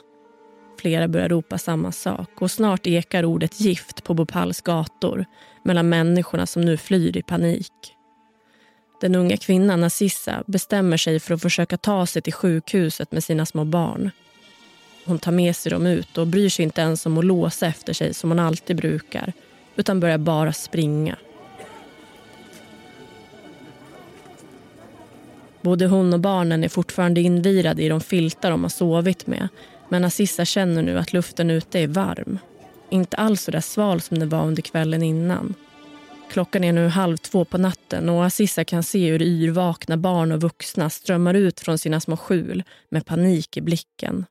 Flera 0.82 1.08
börjar 1.08 1.30
ropa 1.30 1.58
samma 1.58 1.92
sak 1.92 2.42
och 2.42 2.52
snart 2.52 2.88
ekar 2.88 3.26
ordet 3.26 3.60
gift 3.60 4.04
på 4.04 4.14
Bhopals 4.14 4.62
gator 4.62 5.26
mellan 5.64 5.90
människorna 5.90 6.46
som 6.46 6.62
nu 6.62 6.78
flyr 6.78 7.18
i 7.18 7.22
panik. 7.22 7.72
Den 9.02 9.16
unga 9.16 9.38
kvinnan 9.38 9.84
Assissa 9.84 10.44
bestämmer 10.48 10.98
sig 10.98 11.20
för 11.20 11.34
att 11.34 11.42
försöka 11.42 11.78
ta 11.78 12.06
sig 12.06 12.22
till 12.22 12.34
sjukhuset 12.34 13.12
med 13.12 13.24
sina 13.24 13.46
små 13.46 13.66
barn. 13.66 14.12
Hon 15.06 15.20
tar 15.20 15.32
med 15.32 15.56
sig 15.56 15.70
dem 15.70 15.86
ut 15.86 16.18
och 16.18 16.28
bryr 16.28 16.50
sig 16.50 16.64
inte 16.64 16.82
ens 16.82 17.06
om 17.06 17.18
att 17.18 17.26
låsa 17.26 17.68
efter 17.68 17.94
sig 17.94 18.14
som 18.14 18.30
hon 18.30 18.40
alltid 18.40 18.76
brukar 18.76 19.34
utan 19.76 20.00
börjar 20.00 20.18
bara 20.18 20.54
springa. 20.54 21.18
Både 25.70 25.88
hon 25.88 26.14
och 26.14 26.20
barnen 26.20 26.64
är 26.64 26.70
fortfarande 26.70 27.22
invirade 27.22 27.84
i 27.84 27.90
de 27.90 28.02
filtar 28.02 28.52
de 28.52 28.62
har 28.64 28.70
sovit 28.70 29.28
med 29.28 29.48
men 29.90 30.06
Assisa 30.06 30.46
känner 30.46 30.82
nu 30.82 30.98
att 30.98 31.14
luften 31.14 31.50
ute 31.50 31.80
är 31.80 31.88
varm. 31.88 32.40
Inte 32.90 33.18
alls 33.18 33.42
så 33.42 33.52
där 33.52 33.62
sval 33.62 34.02
som 34.02 34.20
det 34.20 34.26
var 34.26 34.46
under 34.46 34.62
kvällen 34.62 35.04
innan. 35.04 35.54
Klockan 36.32 36.64
är 36.64 36.74
nu 36.74 36.88
halv 36.88 37.18
två 37.18 37.46
på 37.46 37.58
natten 37.58 38.10
och 38.10 38.26
Assisa 38.26 38.64
kan 38.64 38.84
se 38.84 39.12
hur 39.12 39.22
yrvakna 39.22 39.98
barn 39.98 40.32
och 40.32 40.42
vuxna 40.42 40.90
strömmar 40.90 41.34
ut 41.34 41.60
från 41.60 41.78
sina 41.78 42.00
små 42.00 42.18
skjul 42.18 42.64
med 42.92 43.06
panik 43.06 43.58
i 43.58 43.62
blicken. 43.62 44.26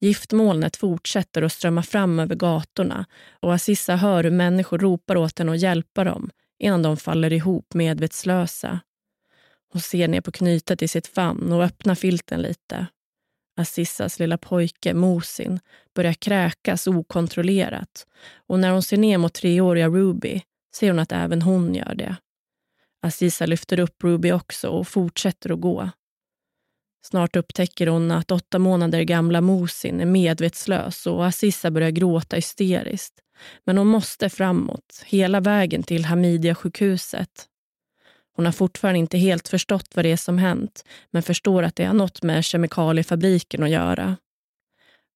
Giftmolnet 0.00 0.76
fortsätter 0.76 1.42
att 1.42 1.52
strömma 1.52 1.82
fram 1.82 2.18
över 2.18 2.34
gatorna 2.34 3.06
och 3.40 3.54
Assisa 3.54 3.96
hör 3.96 4.24
hur 4.24 4.30
människor 4.30 4.78
ropar 4.78 5.16
åt 5.16 5.38
henne 5.38 5.52
att 5.52 5.60
hjälpa 5.60 6.04
dem 6.04 6.30
innan 6.60 6.82
de 6.82 6.96
faller 6.96 7.32
ihop 7.32 7.74
medvetslösa. 7.74 8.80
Hon 9.72 9.82
ser 9.82 10.08
ner 10.08 10.20
på 10.20 10.32
knytet 10.32 10.82
i 10.82 10.88
sitt 10.88 11.06
famn 11.06 11.52
och 11.52 11.64
öppnar 11.64 11.94
filten 11.94 12.42
lite. 12.42 12.86
Assissas 13.56 14.18
lilla 14.18 14.38
pojke 14.38 14.94
Mosin 14.94 15.60
börjar 15.94 16.12
kräkas 16.12 16.86
okontrollerat 16.86 18.06
och 18.46 18.58
när 18.58 18.70
hon 18.70 18.82
ser 18.82 18.96
ner 18.96 19.18
mot 19.18 19.34
treåriga 19.34 19.88
Ruby 19.88 20.42
ser 20.74 20.88
hon 20.90 20.98
att 20.98 21.12
även 21.12 21.42
hon 21.42 21.74
gör 21.74 21.94
det. 21.94 22.16
Assisa 23.02 23.46
lyfter 23.46 23.80
upp 23.80 24.04
Ruby 24.04 24.32
också 24.32 24.68
och 24.68 24.88
fortsätter 24.88 25.52
att 25.52 25.60
gå. 25.60 25.90
Snart 27.06 27.36
upptäcker 27.36 27.86
hon 27.86 28.10
att 28.10 28.30
åtta 28.30 28.58
månader 28.58 29.02
gamla 29.02 29.40
Mosin 29.40 30.00
är 30.00 30.06
medvetslös 30.06 31.06
och 31.06 31.26
Assisa 31.26 31.70
börjar 31.70 31.90
gråta 31.90 32.36
hysteriskt. 32.36 33.14
Men 33.64 33.78
hon 33.78 33.86
måste 33.86 34.28
framåt, 34.28 35.02
hela 35.06 35.40
vägen 35.40 35.82
till 35.82 36.04
Hamidia-sjukhuset. 36.04 37.49
Hon 38.36 38.44
har 38.44 38.52
fortfarande 38.52 38.98
inte 38.98 39.18
helt 39.18 39.48
förstått 39.48 39.88
vad 39.94 40.04
det 40.04 40.12
är 40.12 40.16
som 40.16 40.38
hänt 40.38 40.84
men 41.10 41.22
förstår 41.22 41.62
att 41.62 41.76
det 41.76 41.84
har 41.84 41.94
något 41.94 42.22
med 42.22 42.44
kemikaliefabriken 42.44 43.62
att 43.62 43.70
göra. 43.70 44.16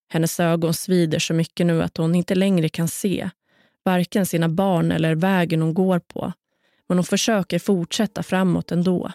Hennes 0.09 0.41
ögon 0.41 0.75
svider 0.75 1.19
så 1.19 1.35
mycket 1.35 1.67
nu 1.67 1.83
att 1.83 1.97
hon 1.97 2.15
inte 2.15 2.35
längre 2.35 2.69
kan 2.69 2.89
se 2.89 3.31
varken 3.85 4.27
sina 4.27 4.49
barn 4.49 4.93
eller 4.93 5.15
vägen 5.15 5.63
hon 5.63 5.75
går 5.75 5.99
på. 5.99 6.33
men 6.89 6.99
hon 6.99 7.05
försöker 7.05 7.59
fortsätta 7.59 8.23
framåt 8.23 8.73
ändå. 8.73 9.13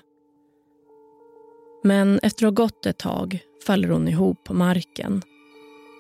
Men 1.84 2.20
efter 2.24 2.46
att 2.46 2.58
ha 2.58 2.64
gått 2.64 2.86
ett 2.86 2.98
tag 2.98 3.40
faller 3.66 3.90
hon 3.90 4.08
ihop 4.08 4.44
på 4.44 4.54
marken. 4.54 5.22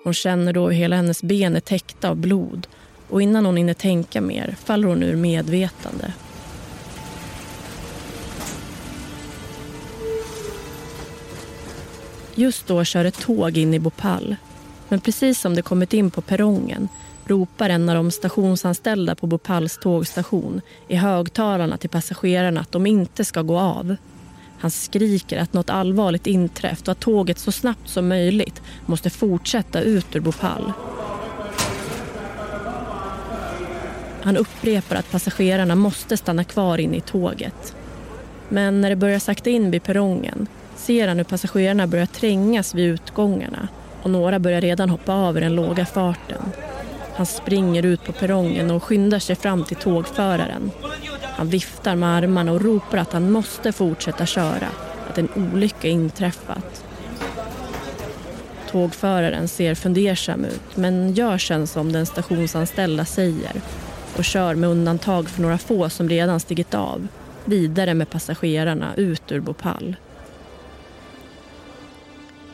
Hon 0.03 0.13
känner 0.13 0.53
då 0.53 0.65
hur 0.65 0.71
hela 0.71 0.95
hennes 0.95 1.23
ben 1.23 1.55
är 1.55 1.59
täckta 1.59 2.09
av 2.09 2.15
blod 2.15 2.67
och 3.09 3.21
innan 3.21 3.45
hon 3.45 3.57
hinner 3.57 3.73
tänka 3.73 4.21
mer 4.21 4.55
faller 4.59 4.87
hon 4.87 5.03
ur 5.03 5.15
medvetande. 5.15 6.13
Just 12.39 12.67
då 12.67 12.83
kör 12.83 13.05
ett 13.05 13.19
tåg 13.19 13.57
in 13.57 13.73
i 13.73 13.79
Bhopal. 13.79 14.35
Men 14.89 14.99
precis 14.99 15.39
som 15.39 15.55
det 15.55 15.61
kommit 15.61 15.93
in 15.93 16.11
på 16.11 16.21
perrongen 16.21 16.89
ropar 17.25 17.69
en 17.69 17.89
av 17.89 17.95
de 17.95 18.11
stationsanställda 18.11 19.15
på 19.15 19.27
Bhopals 19.27 19.77
tågstation 19.77 20.61
i 20.87 20.95
högtalarna 20.95 21.77
till 21.77 21.89
passagerarna 21.89 22.61
att 22.61 22.71
de 22.71 22.87
inte 22.87 23.25
ska 23.25 23.41
gå 23.41 23.59
av. 23.59 23.95
Han 24.59 24.71
skriker 24.71 25.37
att 25.37 25.53
något 25.53 25.69
allvarligt 25.69 26.27
inträffat 26.27 26.87
och 26.87 26.91
att 26.91 26.99
tåget 26.99 27.39
så 27.39 27.51
snabbt 27.51 27.89
som 27.89 28.07
möjligt 28.07 28.61
måste 28.85 29.09
fortsätta 29.09 29.81
ut 29.81 30.15
ur 30.15 30.19
Bhopal. 30.19 30.71
Han 34.21 34.37
upprepar 34.37 34.95
att 34.95 35.11
passagerarna 35.11 35.75
måste 35.75 36.17
stanna 36.17 36.43
kvar 36.43 36.77
inne 36.77 36.97
i 36.97 37.01
tåget. 37.01 37.75
Men 38.49 38.81
när 38.81 38.89
det 38.89 38.95
börjar 38.95 39.19
sakta 39.19 39.49
in 39.49 39.71
vid 39.71 39.83
perrongen 39.83 40.47
ser 40.89 41.07
han 41.07 41.17
hur 41.17 41.23
passagerarna 41.23 41.87
börjar 41.87 42.05
trängas 42.05 42.75
vid 42.75 42.85
utgångarna 42.85 43.67
och 44.03 44.09
några 44.09 44.39
börjar 44.39 44.61
redan 44.61 44.89
hoppa 44.89 45.13
av 45.13 45.37
i 45.37 45.41
den 45.41 45.55
låga 45.55 45.85
farten. 45.85 46.41
Han 47.15 47.25
springer 47.25 47.85
ut 47.85 48.03
på 48.03 48.11
perrongen 48.11 48.71
och 48.71 48.83
skyndar 48.83 49.19
sig 49.19 49.35
fram 49.35 49.63
till 49.63 49.77
tågföraren. 49.77 50.71
Han 51.21 51.49
viftar 51.49 51.95
med 51.95 52.09
armarna 52.09 52.51
och 52.51 52.61
ropar 52.61 52.97
att 52.97 53.13
han 53.13 53.31
måste 53.31 53.71
fortsätta 53.71 54.25
köra, 54.25 54.67
att 55.09 55.17
en 55.17 55.29
olycka 55.35 55.87
inträffat. 55.87 56.83
Tågföraren 58.71 59.47
ser 59.47 59.75
fundersam 59.75 60.45
ut 60.45 60.75
men 60.77 61.13
gör 61.13 61.37
sen 61.37 61.67
som 61.67 61.91
den 61.91 62.05
stationsanställda 62.05 63.05
säger 63.05 63.61
och 64.17 64.25
kör 64.25 64.55
med 64.55 64.69
undantag 64.69 65.29
för 65.29 65.41
några 65.41 65.57
få 65.57 65.89
som 65.89 66.09
redan 66.09 66.39
stigit 66.39 66.73
av 66.73 67.07
vidare 67.45 67.93
med 67.93 68.09
passagerarna 68.09 68.95
ut 68.95 69.31
ur 69.31 69.39
Bhopal. 69.39 69.95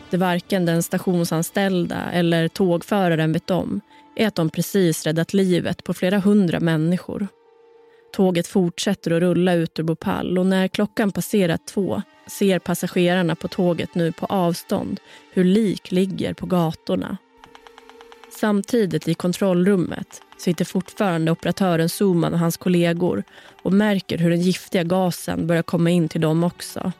Det 0.09 0.17
varken 0.17 0.65
den 0.65 0.83
stationsanställda 0.83 2.11
eller 2.11 2.47
tågföraren 2.47 3.33
vet 3.33 3.51
om 3.51 3.81
är 4.15 4.27
att 4.27 4.35
de 4.35 4.49
precis 4.49 5.05
räddat 5.05 5.33
livet 5.33 5.83
på 5.83 5.93
flera 5.93 6.19
hundra 6.19 6.59
människor. 6.59 7.27
Tåget 8.13 8.47
fortsätter 8.47 9.11
att 9.11 9.21
rulla 9.21 9.53
ut 9.53 9.79
ur 9.79 9.83
Bhopal 9.83 10.37
och 10.37 10.45
när 10.45 10.67
klockan 10.67 11.11
passerat 11.11 11.67
två 11.67 12.01
ser 12.27 12.59
passagerarna 12.59 13.35
på 13.35 13.47
tåget 13.47 13.95
nu 13.95 14.11
på 14.11 14.25
avstånd 14.25 14.99
hur 15.31 15.43
lik 15.43 15.91
ligger 15.91 16.33
på 16.33 16.45
gatorna. 16.45 17.17
Samtidigt 18.39 19.07
i 19.07 19.13
kontrollrummet 19.13 20.21
sitter 20.37 20.65
fortfarande 20.65 21.31
operatören 21.31 21.89
Suman 21.89 22.33
och 22.33 22.39
hans 22.39 22.57
kollegor 22.57 23.23
och 23.63 23.73
märker 23.73 24.17
hur 24.17 24.29
den 24.29 24.41
giftiga 24.41 24.83
gasen 24.83 25.47
börjar 25.47 25.63
komma 25.63 25.89
in 25.89 26.09
till 26.09 26.21
dem 26.21 26.43
också. 26.43 26.91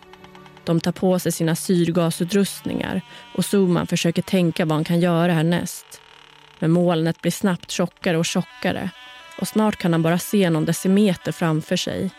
De 0.66 0.80
tar 0.80 0.92
på 0.92 1.20
sig 1.20 1.32
sina 1.32 1.56
syrgasutrustningar 1.56 3.02
och 3.36 3.46
Suman 3.46 3.88
försöker 3.88 4.22
tänka 4.22 4.66
vad 4.66 4.76
han 4.76 4.84
kan 4.84 5.00
göra 5.00 5.34
härnäst. 5.34 6.02
Men 6.60 6.72
molnet 6.72 7.22
blir 7.22 7.32
snabbt 7.32 7.72
tjockare 7.72 8.18
och 8.18 8.26
tjockare 8.26 8.90
och 9.40 9.48
snart 9.48 9.76
kan 9.76 9.94
han 9.94 10.02
bara 10.02 10.20
se 10.20 10.50
någon 10.50 10.66
decimeter 10.66 11.32
framför 11.32 11.76
sig. 11.76 12.12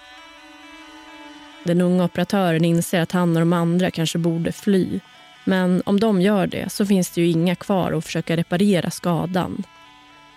Den 1.64 1.80
unga 1.80 2.04
operatören 2.04 2.64
inser 2.64 3.00
att 3.00 3.12
han 3.12 3.36
och 3.36 3.40
de 3.40 3.52
andra 3.52 3.90
kanske 3.90 4.18
borde 4.18 4.52
fly. 4.52 5.00
Men 5.44 5.82
om 5.86 6.00
de 6.00 6.20
gör 6.20 6.46
det 6.46 6.72
så 6.72 6.86
finns 6.86 7.10
det 7.10 7.20
ju 7.20 7.30
inga 7.30 7.54
kvar 7.54 7.92
att 7.92 8.04
försöka 8.04 8.36
reparera 8.36 8.90
skadan. 8.90 9.62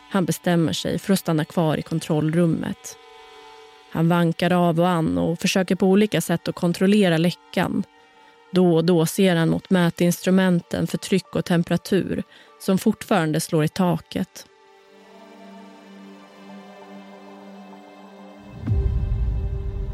Han 0.10 0.26
bestämmer 0.26 0.74
sig 0.74 1.00
för 1.00 1.14
att 1.14 1.20
stanna 1.20 1.46
kvar 1.46 1.78
i 1.78 1.82
kontrollrummet. 1.82 2.98
Han 3.92 4.10
vankar 4.10 4.52
av 4.54 4.80
och 4.80 4.90
an 4.90 5.18
och 5.18 5.40
försöker 5.40 5.76
på 5.76 5.88
olika 5.88 6.22
sätt 6.22 6.48
att 6.48 6.56
kontrollera 6.56 7.18
läckan. 7.18 7.84
Då 8.52 8.76
och 8.76 8.86
då 8.86 9.06
ser 9.06 9.36
han 9.36 9.50
mot 9.50 9.70
mätinstrumenten 9.70 10.88
för 10.88 10.98
tryck 10.98 11.36
och 11.36 11.46
temperatur 11.46 12.24
som 12.60 12.78
fortfarande 12.78 13.40
slår 13.40 13.64
i 13.64 13.68
taket. 13.68 14.46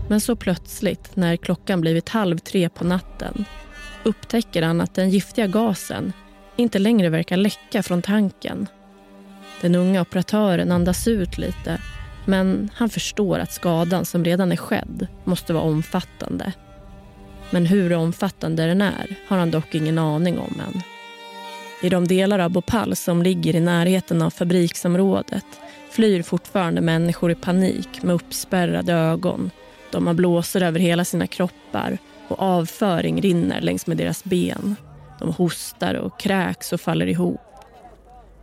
Men 0.10 0.22
så 0.22 0.36
plötsligt, 0.36 1.16
när 1.16 1.38
klockan 1.38 1.82
blivit 1.82 2.10
halv 2.10 2.38
tre 2.38 2.70
på 2.70 2.84
natten 2.84 3.46
upptäcker 4.04 4.62
han 4.62 4.82
att 4.82 4.96
den 4.96 5.10
giftiga 5.10 5.48
gasen 5.48 6.14
inte 6.56 6.80
längre 6.80 7.10
verkar 7.10 7.38
läcka 7.38 7.84
från 7.84 8.02
tanken. 8.02 8.68
Den 9.62 9.76
unga 9.76 10.02
operatören 10.02 10.72
andas 10.72 11.08
ut 11.08 11.38
lite 11.38 11.82
men 12.26 12.70
han 12.74 12.90
förstår 12.90 13.40
att 13.40 13.54
skadan 13.54 14.06
som 14.06 14.26
redan 14.26 14.52
är 14.52 14.56
skedd 14.56 15.08
måste 15.24 15.54
vara 15.54 15.64
omfattande. 15.64 16.54
Men 17.50 17.66
hur 17.66 17.94
omfattande 17.94 18.66
den 18.66 18.82
är 18.82 19.16
har 19.28 19.38
han 19.38 19.52
dock 19.52 19.76
ingen 19.76 19.98
aning 19.98 20.40
om 20.40 20.62
än. 20.68 20.82
I 21.82 21.90
de 21.90 22.08
delar 22.08 22.40
av 22.40 22.50
Bhopal 22.52 22.96
som 22.96 23.24
ligger 23.24 23.56
i 23.56 23.60
närheten 23.60 24.22
av 24.22 24.30
fabriksområdet 24.30 25.46
flyr 25.92 26.22
fortfarande 26.22 26.82
människor 26.82 27.32
i 27.32 27.36
panik 27.36 28.04
med 28.04 28.16
uppspärrade 28.16 28.94
ögon. 28.94 29.52
De 29.92 30.08
har 30.08 30.14
blåsor 30.14 30.62
över 30.64 30.80
hela 30.80 31.06
sina 31.06 31.28
kroppar 31.28 31.98
och 32.28 32.40
avföring 32.40 33.22
rinner 33.22 33.62
längs 33.62 33.88
med 33.88 33.98
deras 33.98 34.24
ben. 34.24 34.76
De 35.20 35.34
hostar 35.34 35.94
och 35.94 36.20
kräks 36.20 36.74
och 36.74 36.82
faller 36.82 37.08
ihop. 37.08 37.42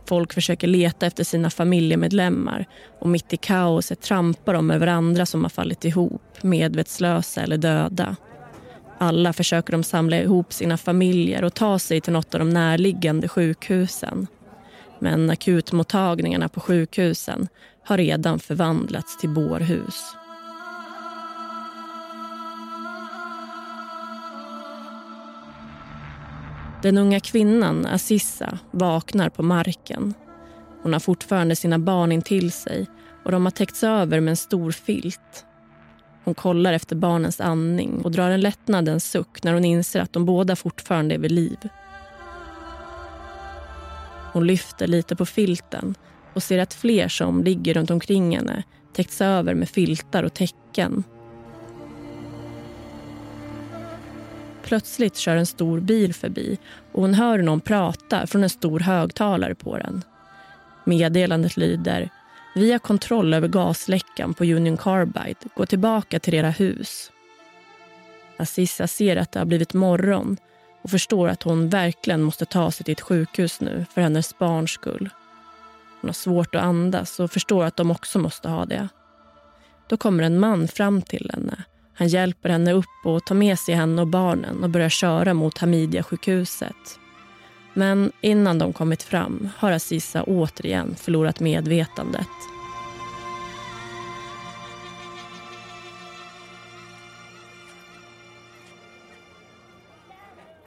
Folk 0.05 0.33
försöker 0.33 0.67
leta 0.67 1.05
efter 1.05 1.23
sina 1.23 1.49
familjemedlemmar 1.49 2.65
och 2.99 3.09
mitt 3.09 3.33
i 3.33 3.37
kaoset 3.37 4.01
trampar 4.01 4.53
de 4.53 4.71
över 4.71 4.87
andra 4.87 5.25
som 5.25 5.43
har 5.43 5.49
fallit 5.49 5.85
ihop, 5.85 6.37
medvetslösa 6.41 7.41
eller 7.41 7.57
döda. 7.57 8.15
Alla 8.97 9.33
försöker 9.33 9.71
de 9.71 9.83
samla 9.83 10.17
ihop 10.17 10.53
sina 10.53 10.77
familjer 10.77 11.43
och 11.43 11.53
ta 11.53 11.79
sig 11.79 12.01
till 12.01 12.13
något 12.13 12.33
av 12.33 12.39
de 12.39 12.49
närliggande 12.49 13.27
sjukhusen. 13.27 14.27
Men 14.99 15.29
akutmottagningarna 15.29 16.49
på 16.49 16.59
sjukhusen 16.59 17.47
har 17.85 17.97
redan 17.97 18.39
förvandlats 18.39 19.17
till 19.17 19.29
bårhus. 19.29 20.15
Den 26.83 26.97
unga 26.97 27.19
kvinnan, 27.19 27.85
Assissa, 27.85 28.59
vaknar 28.71 29.29
på 29.29 29.43
marken. 29.43 30.13
Hon 30.83 30.93
har 30.93 30.99
fortfarande 30.99 31.55
sina 31.55 31.79
barn 31.79 32.11
intill 32.11 32.51
sig 32.51 32.87
och 33.25 33.31
de 33.31 33.45
har 33.45 33.51
täckts 33.51 33.83
över 33.83 34.19
med 34.19 34.31
en 34.31 34.37
stor 34.37 34.71
filt. 34.71 35.45
Hon 36.23 36.33
kollar 36.33 36.73
efter 36.73 36.95
barnens 36.95 37.41
andning 37.41 38.01
och 38.03 38.11
drar 38.11 38.29
en 38.29 38.41
lättnadens 38.41 39.11
suck 39.11 39.43
när 39.43 39.53
hon 39.53 39.65
inser 39.65 39.99
att 39.99 40.13
de 40.13 40.25
båda 40.25 40.55
fortfarande 40.55 41.15
är 41.15 41.19
vid 41.19 41.31
liv. 41.31 41.57
Hon 44.33 44.47
lyfter 44.47 44.87
lite 44.87 45.15
på 45.15 45.25
filten 45.25 45.95
och 46.33 46.43
ser 46.43 46.59
att 46.59 46.73
fler 46.73 47.07
som 47.07 47.43
ligger 47.43 47.73
runt 47.73 47.91
omkring 47.91 48.35
henne 48.35 48.63
täckts 48.93 49.21
över 49.21 49.53
med 49.53 49.69
filtar 49.69 50.23
och 50.23 50.33
täcken. 50.33 51.03
Plötsligt 54.63 55.15
kör 55.15 55.35
en 55.35 55.45
stor 55.45 55.79
bil 55.79 56.13
förbi 56.13 56.57
och 56.91 57.01
hon 57.01 57.13
hör 57.13 57.37
någon 57.37 57.61
prata 57.61 58.27
från 58.27 58.43
en 58.43 58.49
stor 58.49 58.79
högtalare 58.79 59.55
på 59.55 59.77
den. 59.77 60.03
Meddelandet 60.85 61.57
lyder 61.57 62.09
vi 62.55 62.71
har 62.71 62.79
kontroll 62.79 63.33
över 63.33 63.47
gasläckan 63.47 64.33
på 64.33 64.43
Union 64.43 64.77
Carbide. 64.77 65.39
Gå 65.55 65.65
tillbaka 65.65 66.19
till 66.19 66.33
era 66.33 66.49
hus. 66.49 67.11
Assisa 68.37 68.87
ser 68.87 69.17
att 69.17 69.31
det 69.31 69.39
har 69.39 69.45
blivit 69.45 69.73
morgon 69.73 70.37
och 70.81 70.89
förstår 70.89 71.27
att 71.27 71.43
hon 71.43 71.69
verkligen 71.69 72.21
måste 72.21 72.45
ta 72.45 72.71
sig 72.71 72.83
till 72.83 72.91
ett 72.91 73.01
sjukhus 73.01 73.61
nu 73.61 73.85
för 73.93 74.01
hennes 74.01 74.37
barns 74.37 74.71
skull. 74.71 75.09
Hon 76.01 76.07
har 76.07 76.13
svårt 76.13 76.55
att 76.55 76.63
andas 76.63 77.19
och 77.19 77.31
förstår 77.31 77.65
att 77.65 77.77
de 77.77 77.91
också 77.91 78.19
måste 78.19 78.49
ha 78.49 78.65
det. 78.65 78.89
Då 79.87 79.97
kommer 79.97 80.23
en 80.23 80.39
man 80.39 80.67
fram 80.67 81.01
till 81.01 81.31
henne. 81.33 81.63
Han 81.93 82.07
hjälper 82.07 82.49
henne 82.49 82.73
upp 82.73 83.05
och 83.05 83.25
tar 83.25 83.35
med 83.35 83.59
sig 83.59 83.75
henne 83.75 84.01
och 84.01 84.07
barnen 84.07 84.63
och 84.63 84.69
börjar 84.69 84.89
köra 84.89 85.33
mot 85.33 85.57
Hamidia-sjukhuset. 85.57 86.99
Men 87.73 88.11
innan 88.21 88.57
de 88.57 88.73
kommit 88.73 89.03
fram 89.03 89.49
har 89.57 89.71
Aziza 89.71 90.23
återigen 90.23 90.95
förlorat 90.95 91.39
medvetandet. 91.39 92.27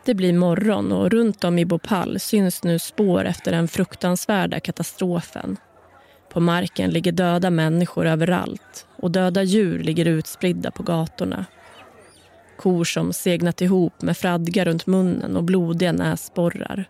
Det 0.07 0.15
blir 0.15 0.33
morgon 0.33 0.93
och 0.93 1.11
runt 1.11 1.45
om 1.45 1.59
i 1.59 1.65
Bhopal 1.65 2.21
syns 2.21 2.65
nu 2.65 2.79
spår 2.79 3.25
efter 3.25 3.53
den 3.53 3.69
fruktansvärda 3.69 4.61
katastrofen. 4.61 5.57
På 6.33 6.41
marken 6.41 6.91
ligger 6.91 7.13
döda 7.13 7.51
människor 7.51 8.07
överallt 8.07 8.87
och 8.97 9.11
döda 9.11 9.43
djur 9.43 9.79
ligger 9.79 10.07
utspridda 10.07 10.71
på 10.71 10.83
gatorna. 10.83 11.45
Kor 12.59 12.85
som 12.85 13.13
segnat 13.13 13.61
ihop 13.61 14.03
med 14.03 14.17
fradga 14.17 14.65
runt 14.65 14.87
munnen 14.87 15.37
och 15.37 15.45
blodiga 15.45 15.93
näsborrar. 15.93 16.89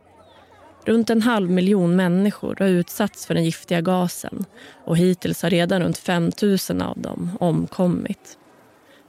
Runt 0.87 1.11
en 1.11 1.22
halv 1.22 1.51
miljon 1.51 1.96
människor 1.96 2.57
har 2.59 2.66
utsatts 2.66 3.27
för 3.27 3.35
den 3.35 3.44
giftiga 3.44 3.81
gasen 3.81 4.44
och 4.85 4.96
hittills 4.96 5.42
har 5.42 5.51
redan 5.51 5.83
runt 5.83 5.99
5 5.99 6.31
000 6.70 6.83
av 6.83 6.99
dem 6.99 7.31
omkommit. 7.40 8.38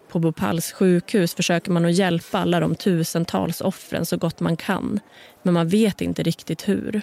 På 0.09 0.19
Bhopals 0.19 0.71
sjukhus 0.71 1.33
försöker 1.33 1.71
man 1.71 1.85
att 1.85 1.93
hjälpa 1.93 2.39
alla 2.39 2.59
de 2.59 2.75
tusentals 2.75 3.61
offren 3.61 4.05
så 4.05 4.17
gott 4.17 4.39
man 4.39 4.57
kan 4.57 4.99
men 5.43 5.53
man 5.53 5.67
vet 5.67 6.01
inte 6.01 6.23
riktigt 6.23 6.67
hur. 6.67 7.01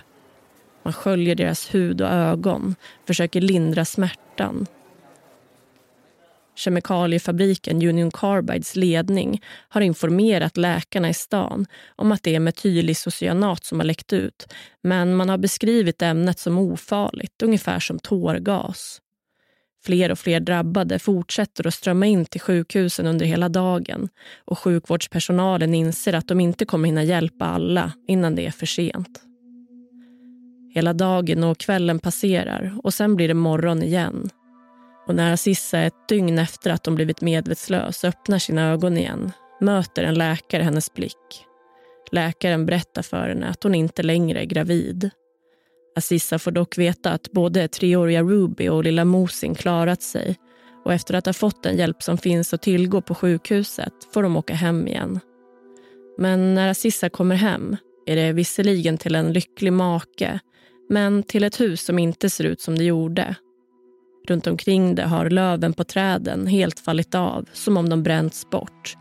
Man 0.82 0.92
sköljer 0.92 1.34
deras 1.34 1.74
hud 1.74 2.00
och 2.00 2.10
ögon, 2.10 2.74
försöker 3.06 3.40
lindra 3.40 3.84
smärtan 3.84 4.66
Kemikaliefabriken 6.56 7.88
Union 7.88 8.10
Carbides 8.10 8.76
ledning 8.76 9.42
har 9.68 9.80
informerat 9.80 10.56
läkarna 10.56 11.08
i 11.08 11.14
stan 11.14 11.66
om 11.96 12.12
att 12.12 12.22
det 12.22 12.34
är 12.34 12.40
metylisocyanat 12.40 13.64
som 13.64 13.80
har 13.80 13.86
läckt 13.86 14.12
ut 14.12 14.46
men 14.82 15.16
man 15.16 15.28
har 15.28 15.38
beskrivit 15.38 16.02
ämnet 16.02 16.38
som 16.38 16.58
ofarligt, 16.58 17.42
ungefär 17.42 17.80
som 17.80 17.98
tårgas. 17.98 19.00
Fler 19.84 20.10
och 20.10 20.18
fler 20.18 20.40
drabbade 20.40 20.98
fortsätter 20.98 21.66
att 21.66 21.74
strömma 21.74 22.06
in 22.06 22.24
till 22.24 22.40
sjukhusen 22.40 23.06
under 23.06 23.26
hela 23.26 23.48
dagen 23.48 24.08
och 24.44 24.58
sjukvårdspersonalen 24.58 25.74
inser 25.74 26.12
att 26.12 26.28
de 26.28 26.40
inte 26.40 26.64
kommer 26.64 26.86
hinna 26.86 27.02
hjälpa 27.02 27.44
alla 27.44 27.92
innan 28.08 28.34
det 28.34 28.46
är 28.46 28.50
för 28.50 28.66
sent. 28.66 29.20
Hela 30.74 30.92
dagen 30.92 31.44
och 31.44 31.58
kvällen 31.58 31.98
passerar 31.98 32.78
och 32.82 32.94
sen 32.94 33.16
blir 33.16 33.28
det 33.28 33.34
morgon 33.34 33.82
igen 33.82 34.30
och 35.06 35.14
när 35.14 35.32
Aziza 35.32 35.80
ett 35.80 36.08
dygn 36.08 36.38
efter 36.38 36.70
att 36.70 36.86
hon 36.86 36.94
blivit 36.94 37.20
medvetslös 37.20 38.04
öppnar 38.04 38.38
sina 38.38 38.70
ögon 38.70 38.96
igen 38.96 39.32
möter 39.60 40.04
en 40.04 40.14
läkare 40.14 40.62
hennes 40.62 40.94
blick. 40.94 41.46
Läkaren 42.10 42.66
berättar 42.66 43.02
för 43.02 43.28
henne 43.28 43.46
att 43.46 43.62
hon 43.62 43.74
inte 43.74 44.02
längre 44.02 44.40
är 44.40 44.44
gravid. 44.44 45.10
Aziza 45.96 46.38
får 46.38 46.50
dock 46.50 46.78
veta 46.78 47.10
att 47.10 47.32
både 47.32 47.68
treåriga 47.68 48.22
Ruby 48.22 48.68
och 48.68 48.84
lilla 48.84 49.04
Mosin 49.04 49.54
klarat 49.54 50.02
sig 50.02 50.36
och 50.84 50.92
efter 50.92 51.14
att 51.14 51.26
ha 51.26 51.32
fått 51.32 51.62
den 51.62 51.76
hjälp 51.76 52.02
som 52.02 52.18
finns 52.18 52.54
att 52.54 52.62
tillgå 52.62 53.00
på 53.00 53.14
sjukhuset 53.14 53.92
får 54.14 54.22
de 54.22 54.36
åka 54.36 54.54
hem 54.54 54.88
igen. 54.88 55.20
Men 56.18 56.54
när 56.54 56.68
Aziza 56.68 57.08
kommer 57.08 57.34
hem 57.34 57.76
är 58.06 58.16
det 58.16 58.32
visserligen 58.32 58.98
till 58.98 59.14
en 59.14 59.32
lycklig 59.32 59.72
make 59.72 60.40
men 60.88 61.22
till 61.22 61.44
ett 61.44 61.60
hus 61.60 61.84
som 61.84 61.98
inte 61.98 62.30
ser 62.30 62.44
ut 62.44 62.60
som 62.60 62.78
det 62.78 62.84
gjorde 62.84 63.34
Runt 64.26 64.46
omkring 64.46 64.94
det 64.94 65.02
har 65.02 65.30
löven 65.30 65.72
på 65.72 65.84
träden 65.84 66.46
helt 66.46 66.80
fallit 66.80 67.14
av, 67.14 67.48
som 67.52 67.76
om 67.76 67.88
de 67.88 68.02
bränts 68.02 68.50
bort. 68.50 68.96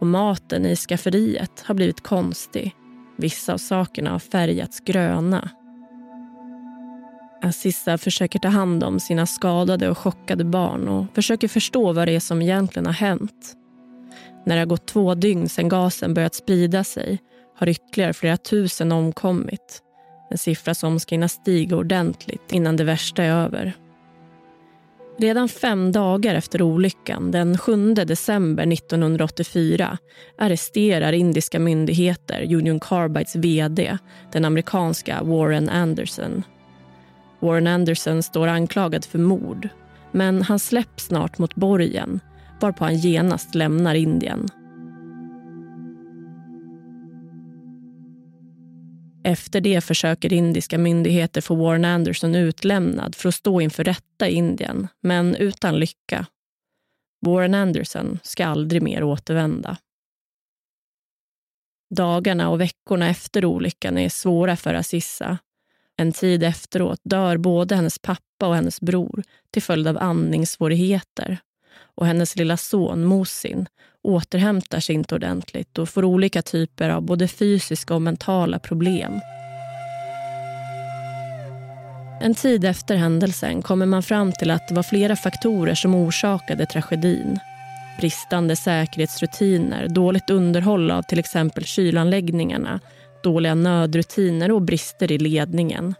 Och 0.00 0.06
maten 0.06 0.66
i 0.66 0.76
skafferiet 0.76 1.64
har 1.66 1.74
blivit 1.74 2.02
konstig. 2.02 2.74
Vissa 3.16 3.52
av 3.52 3.58
sakerna 3.58 4.10
har 4.10 4.18
färgats 4.18 4.80
gröna. 4.80 5.50
Assissa 7.42 7.98
försöker 7.98 8.38
ta 8.38 8.48
hand 8.48 8.84
om 8.84 9.00
sina 9.00 9.26
skadade 9.26 9.90
och 9.90 9.98
chockade 9.98 10.44
barn 10.44 10.88
och 10.88 11.06
försöker 11.14 11.48
förstå 11.48 11.92
vad 11.92 12.08
det 12.08 12.12
är 12.12 12.20
som 12.20 12.42
egentligen 12.42 12.86
har 12.86 12.92
hänt. 12.92 13.54
När 14.46 14.54
det 14.54 14.60
har 14.60 14.66
gått 14.66 14.86
två 14.86 15.14
dygn 15.14 15.48
sedan 15.48 15.68
gasen 15.68 16.14
börjat 16.14 16.34
sprida 16.34 16.84
sig 16.84 17.18
har 17.56 17.68
ytterligare 17.68 18.12
flera 18.12 18.36
tusen 18.36 18.92
omkommit. 18.92 19.82
En 20.30 20.38
siffra 20.38 20.74
som 20.74 21.00
ska 21.00 21.14
hinna 21.14 21.28
stiga 21.28 21.76
ordentligt 21.76 22.52
innan 22.52 22.76
det 22.76 22.84
värsta 22.84 23.24
är 23.24 23.30
över. 23.30 23.74
Redan 25.20 25.48
fem 25.48 25.92
dagar 25.92 26.34
efter 26.34 26.62
olyckan, 26.62 27.30
den 27.30 27.58
7 27.58 27.94
december 27.94 28.72
1984 28.72 29.98
arresterar 30.38 31.12
indiska 31.12 31.58
myndigheter 31.58 32.54
Union 32.54 32.80
Carbides 32.80 33.36
vd, 33.36 33.98
den 34.32 34.44
amerikanska 34.44 35.22
Warren 35.22 35.68
Anderson. 35.68 36.42
Warren 37.40 37.66
Anderson 37.66 38.22
står 38.22 38.46
anklagad 38.46 39.04
för 39.04 39.18
mord 39.18 39.68
men 40.12 40.42
han 40.42 40.58
släpps 40.58 41.04
snart 41.04 41.38
mot 41.38 41.54
borgen 41.54 42.20
varpå 42.60 42.84
han 42.84 42.96
genast 42.96 43.54
lämnar 43.54 43.94
Indien. 43.94 44.48
Efter 49.28 49.60
det 49.60 49.80
försöker 49.80 50.32
indiska 50.32 50.78
myndigheter 50.78 51.40
få 51.40 51.54
Warren 51.54 51.84
Anderson 51.84 52.34
utlämnad 52.34 53.14
för 53.14 53.28
att 53.28 53.34
stå 53.34 53.60
inför 53.60 53.84
rätta 53.84 54.28
i 54.28 54.32
Indien, 54.32 54.88
men 55.00 55.36
utan 55.36 55.78
lycka. 55.78 56.26
Warren 57.26 57.54
Anderson 57.54 58.18
ska 58.22 58.46
aldrig 58.46 58.82
mer 58.82 59.02
återvända. 59.02 59.76
Dagarna 61.94 62.50
och 62.50 62.60
veckorna 62.60 63.08
efter 63.08 63.44
olyckan 63.44 63.98
är 63.98 64.08
svåra 64.08 64.56
för 64.56 64.74
Assissa. 64.74 65.38
En 65.96 66.12
tid 66.12 66.42
efteråt 66.42 67.00
dör 67.04 67.36
både 67.36 67.76
hennes 67.76 67.98
pappa 67.98 68.46
och 68.46 68.54
hennes 68.54 68.80
bror 68.80 69.22
till 69.50 69.62
följd 69.62 69.88
av 69.88 69.98
andningssvårigheter 69.98 71.38
och 71.80 72.06
hennes 72.06 72.36
lilla 72.36 72.56
son 72.56 73.04
Mosin 73.04 73.66
återhämtar 74.08 74.80
sig 74.80 74.94
inte 74.94 75.14
ordentligt 75.14 75.78
och 75.78 75.88
får 75.88 76.04
olika 76.04 76.42
typer 76.42 76.88
av 76.88 77.02
både 77.02 77.28
fysiska 77.28 77.94
och 77.94 78.02
mentala 78.02 78.58
problem. 78.58 79.20
En 82.20 82.34
tid 82.34 82.64
efter 82.64 82.96
händelsen 82.96 83.62
kommer 83.62 83.86
man 83.86 84.02
fram 84.02 84.32
till 84.32 84.50
att 84.50 84.68
det 84.68 84.74
var 84.74 84.82
flera 84.82 85.16
faktorer 85.16 85.74
som 85.74 85.94
orsakade 85.94 86.66
tragedin. 86.66 87.38
Bristande 88.00 88.56
säkerhetsrutiner, 88.56 89.88
dåligt 89.88 90.30
underhåll 90.30 90.90
av 90.90 91.02
till 91.02 91.18
exempel 91.18 91.64
kylanläggningarna, 91.64 92.80
dåliga 93.22 93.54
nödrutiner 93.54 94.50
och 94.50 94.62
brister 94.62 95.12
i 95.12 95.18
ledningen. 95.18 95.94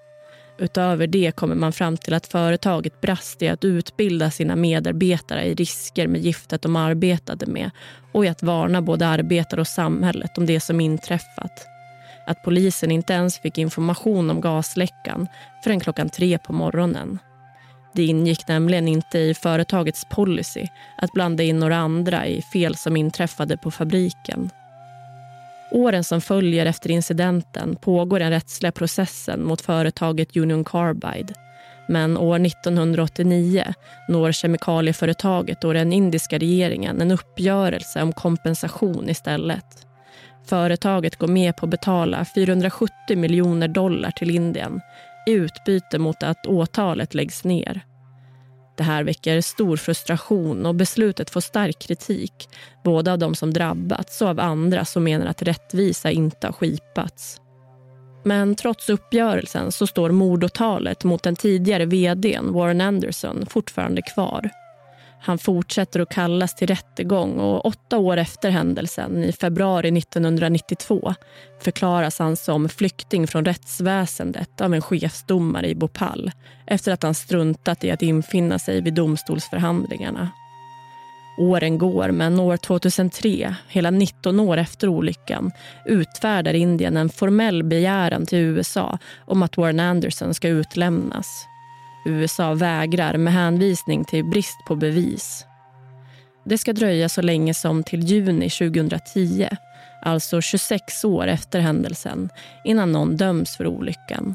Utöver 0.58 1.06
det 1.06 1.36
kommer 1.36 1.54
man 1.54 1.72
fram 1.72 1.96
till 1.96 2.14
att 2.14 2.26
företaget 2.26 3.00
brast 3.00 3.42
i 3.42 3.48
att 3.48 3.64
utbilda 3.64 4.30
sina 4.30 4.56
medarbetare 4.56 5.44
i 5.44 5.54
risker 5.54 6.06
med 6.06 6.20
giftet 6.20 6.62
de 6.62 6.76
arbetade 6.76 7.46
med 7.46 7.70
och 8.12 8.24
i 8.24 8.28
att 8.28 8.42
varna 8.42 8.82
både 8.82 9.06
arbetare 9.06 9.60
och 9.60 9.66
samhället 9.66 10.38
om 10.38 10.46
det 10.46 10.60
som 10.60 10.80
inträffat. 10.80 11.66
Att 12.26 12.44
polisen 12.44 12.90
inte 12.90 13.12
ens 13.12 13.38
fick 13.38 13.58
information 13.58 14.30
om 14.30 14.40
gasläckan 14.40 15.26
förrän 15.64 15.80
klockan 15.80 16.08
tre 16.08 16.38
på 16.38 16.52
morgonen. 16.52 17.18
Det 17.94 18.04
ingick 18.04 18.48
nämligen 18.48 18.88
inte 18.88 19.18
i 19.18 19.34
företagets 19.34 20.04
policy 20.10 20.66
att 20.96 21.12
blanda 21.12 21.42
in 21.42 21.58
några 21.58 21.76
andra 21.76 22.26
i 22.26 22.42
fel 22.42 22.76
som 22.76 22.96
inträffade 22.96 23.56
på 23.56 23.70
fabriken. 23.70 24.50
Åren 25.70 26.04
som 26.04 26.20
följer 26.20 26.66
efter 26.66 26.90
incidenten 26.90 27.76
pågår 27.76 28.18
den 28.18 28.30
rättsliga 28.30 28.72
processen 28.72 29.44
mot 29.44 29.60
företaget 29.60 30.36
Union 30.36 30.64
Carbide. 30.64 31.34
Men 31.88 32.16
år 32.16 32.46
1989 32.46 33.74
når 34.08 34.32
kemikalieföretaget 34.32 35.64
och 35.64 35.74
den 35.74 35.92
indiska 35.92 36.38
regeringen 36.38 37.00
en 37.00 37.10
uppgörelse 37.10 38.02
om 38.02 38.12
kompensation 38.12 39.08
istället. 39.08 39.86
Företaget 40.46 41.16
går 41.16 41.28
med 41.28 41.56
på 41.56 41.66
att 41.66 41.70
betala 41.70 42.24
470 42.34 42.92
miljoner 43.16 43.68
dollar 43.68 44.10
till 44.10 44.30
Indien 44.30 44.80
i 45.26 45.32
utbyte 45.32 45.98
mot 45.98 46.22
att 46.22 46.46
åtalet 46.46 47.14
läggs 47.14 47.44
ner. 47.44 47.87
Det 48.78 48.84
här 48.84 49.04
väcker 49.04 49.40
stor 49.40 49.76
frustration 49.76 50.66
och 50.66 50.74
beslutet 50.74 51.30
får 51.30 51.40
stark 51.40 51.78
kritik 51.78 52.48
både 52.84 53.12
av 53.12 53.18
de 53.18 53.34
som 53.34 53.52
drabbats 53.52 54.22
och 54.22 54.28
av 54.28 54.40
andra 54.40 54.84
som 54.84 55.04
menar 55.04 55.26
att 55.26 55.42
rättvisa 55.42 56.10
inte 56.10 56.46
har 56.46 56.52
skipats. 56.52 57.40
Men 58.24 58.54
trots 58.54 58.90
uppgörelsen 58.90 59.72
så 59.72 59.86
står 59.86 60.10
mordåtalet 60.10 61.04
mot 61.04 61.22
den 61.22 61.36
tidigare 61.36 61.86
vdn 61.86 62.52
Warren 62.52 62.80
Anderson 62.80 63.46
fortfarande 63.46 64.02
kvar. 64.02 64.50
Han 65.20 65.38
fortsätter 65.38 66.00
att 66.00 66.08
kallas 66.08 66.54
till 66.54 66.66
rättegång 66.68 67.38
och 67.38 67.66
åtta 67.66 67.98
år 67.98 68.16
efter 68.16 68.50
händelsen, 68.50 69.24
i 69.24 69.32
februari 69.32 69.98
1992 69.98 71.14
förklaras 71.60 72.18
han 72.18 72.36
som 72.36 72.68
flykting 72.68 73.26
från 73.26 73.44
rättsväsendet 73.44 74.60
av 74.60 74.74
en 74.74 74.82
chefsdomare 74.82 75.68
i 75.68 75.74
Bhopal 75.74 76.30
efter 76.66 76.92
att 76.92 77.02
han 77.02 77.14
struntat 77.14 77.84
i 77.84 77.90
att 77.90 78.02
infinna 78.02 78.58
sig 78.58 78.80
vid 78.80 78.94
domstolsförhandlingarna. 78.94 80.30
Åren 81.38 81.78
går, 81.78 82.10
men 82.10 82.40
år 82.40 82.56
2003, 82.56 83.54
hela 83.68 83.90
19 83.90 84.40
år 84.40 84.56
efter 84.56 84.88
olyckan 84.88 85.50
utfärdar 85.86 86.54
Indien 86.54 86.96
en 86.96 87.08
formell 87.08 87.64
begäran 87.64 88.26
till 88.26 88.38
USA 88.38 88.98
om 89.18 89.42
att 89.42 89.56
Warren 89.56 89.80
Anderson 89.80 90.34
ska 90.34 90.48
utlämnas. 90.48 91.46
USA 92.06 92.54
vägrar 92.54 93.16
med 93.16 93.32
hänvisning 93.32 94.04
till 94.04 94.24
brist 94.24 94.58
på 94.66 94.76
bevis. 94.76 95.44
Det 96.44 96.58
ska 96.58 96.72
dröja 96.72 97.08
så 97.08 97.22
länge 97.22 97.54
som 97.54 97.82
till 97.82 98.00
juni 98.00 98.50
2010, 98.50 99.48
alltså 100.02 100.40
26 100.40 101.04
år 101.04 101.26
efter 101.26 101.60
händelsen 101.60 102.28
innan 102.64 102.92
någon 102.92 103.16
döms 103.16 103.56
för 103.56 103.66
olyckan. 103.66 104.34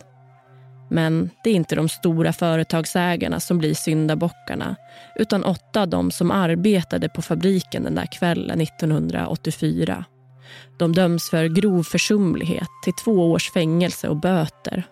Men 0.89 1.30
det 1.43 1.49
är 1.49 1.53
inte 1.53 1.76
de 1.76 1.89
stora 1.89 2.34
företagsägarna 2.34 3.39
som 3.39 3.57
blir 3.57 3.74
syndabockarna 3.74 4.76
utan 5.16 5.43
åtta 5.43 5.82
av 5.82 5.88
dem 5.88 6.11
som 6.11 6.32
arbetade 6.32 7.09
på 7.09 7.22
fabriken 7.22 7.84
den 7.84 7.95
där 7.95 8.05
kvällen 8.05 8.61
1984. 8.61 10.05
De 10.80 10.93
döms 10.93 11.30
för 11.30 11.45
grov 11.45 11.84
försumlighet 11.84 12.70
till 12.84 12.93
två 12.93 13.32
års 13.32 13.51
fängelse 13.51 14.07
och 14.09 14.18
böter. 14.18 14.84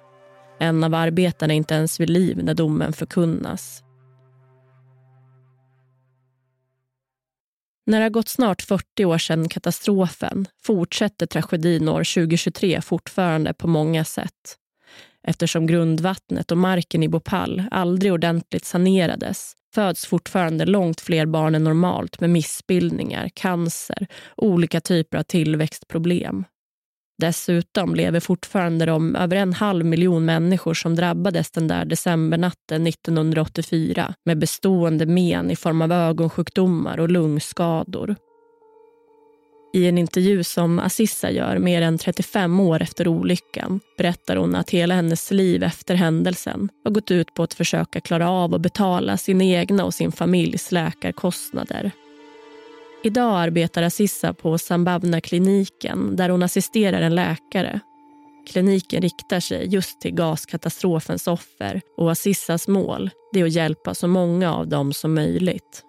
En 0.62 0.84
av 0.84 0.94
arbetarna 0.94 1.54
är 1.54 1.58
inte 1.58 1.74
ens 1.74 2.00
vid 2.00 2.10
liv 2.10 2.44
när 2.44 2.54
domen 2.54 2.94
förkunnas. 2.94 3.84
När 7.86 7.98
det 8.00 8.06
har 8.06 8.10
gått 8.10 8.28
snart 8.28 8.62
40 8.62 9.06
år 9.06 9.18
sedan 9.18 9.50
katastrofen 9.50 10.48
fortsätter 10.64 11.26
tragedin 11.26 11.90
år 11.90 12.04
2023 12.14 12.82
fortfarande 12.82 13.54
på 13.54 13.68
många 13.68 14.06
sätt. 14.06 14.58
Eftersom 15.28 15.68
grundvattnet 15.68 16.52
och 16.52 16.58
marken 16.58 17.04
i 17.04 17.10
Bhopal 17.10 17.64
aldrig 17.72 18.14
ordentligt 18.14 18.66
sanerades 18.66 19.54
föds 19.74 20.06
fortfarande 20.06 20.66
långt 20.66 21.02
fler 21.02 21.26
barn 21.26 21.56
än 21.56 21.64
normalt 21.64 22.20
med 22.20 22.30
missbildningar, 22.30 23.30
cancer 23.34 24.08
och 24.26 24.48
olika 24.48 24.82
typer 24.82 25.18
av 25.18 25.24
tillväxtproblem. 25.24 26.46
Dessutom 27.22 27.96
lever 27.96 28.20
fortfarande 28.20 28.86
de 28.86 29.16
över 29.16 29.38
en 29.38 29.54
halv 29.54 29.86
miljon 29.86 30.26
människor 30.26 30.74
som 30.74 30.96
drabbades 30.96 31.52
den 31.52 31.68
där 31.68 31.86
decembernatten 31.86 32.88
1984 32.88 34.14
med 34.26 34.38
bestående 34.38 35.06
men 35.06 35.52
i 35.52 35.56
form 35.56 35.82
av 35.82 35.92
ögonsjukdomar 35.92 37.00
och 37.00 37.10
lungskador. 37.10 38.16
I 39.74 39.88
en 39.88 39.98
intervju 39.98 40.44
som 40.44 40.80
Assissa 40.80 41.32
gör 41.32 41.58
mer 41.58 41.82
än 41.82 41.98
35 41.98 42.60
år 42.60 42.82
efter 42.82 43.08
olyckan 43.08 43.80
berättar 43.98 44.36
hon 44.36 44.56
att 44.56 44.70
hela 44.70 44.96
hennes 44.96 45.32
liv 45.32 45.64
efter 45.64 45.96
händelsen 45.96 46.70
har 46.84 46.92
gått 46.92 47.12
ut 47.12 47.34
på 47.34 47.44
att 47.44 47.54
försöka 47.54 48.02
klara 48.02 48.30
av 48.30 48.56
att 48.56 48.62
betala 48.62 49.18
sina 49.18 49.44
egna 49.44 49.86
och 49.86 49.94
sin 49.94 50.12
familjs 50.12 50.72
läkarkostnader. 50.72 51.92
Idag 53.04 53.40
arbetar 53.40 53.84
Assissa 53.84 54.34
på 54.34 54.58
Sambavna-kliniken 54.58 56.16
där 56.16 56.30
hon 56.30 56.44
assisterar 56.44 57.02
en 57.02 57.16
läkare. 57.16 57.80
Kliniken 58.48 59.02
riktar 59.02 59.40
sig 59.40 59.68
just 59.68 60.02
till 60.02 60.16
gaskatastrofens 60.16 61.28
offer 61.28 61.82
och 61.98 62.12
Assissas 62.12 62.68
mål 62.68 63.10
är 63.34 63.44
att 63.44 63.52
hjälpa 63.52 63.94
så 63.94 64.08
många 64.08 64.54
av 64.54 64.68
dem 64.68 64.94
som 64.94 65.14
möjligt. 65.14 65.84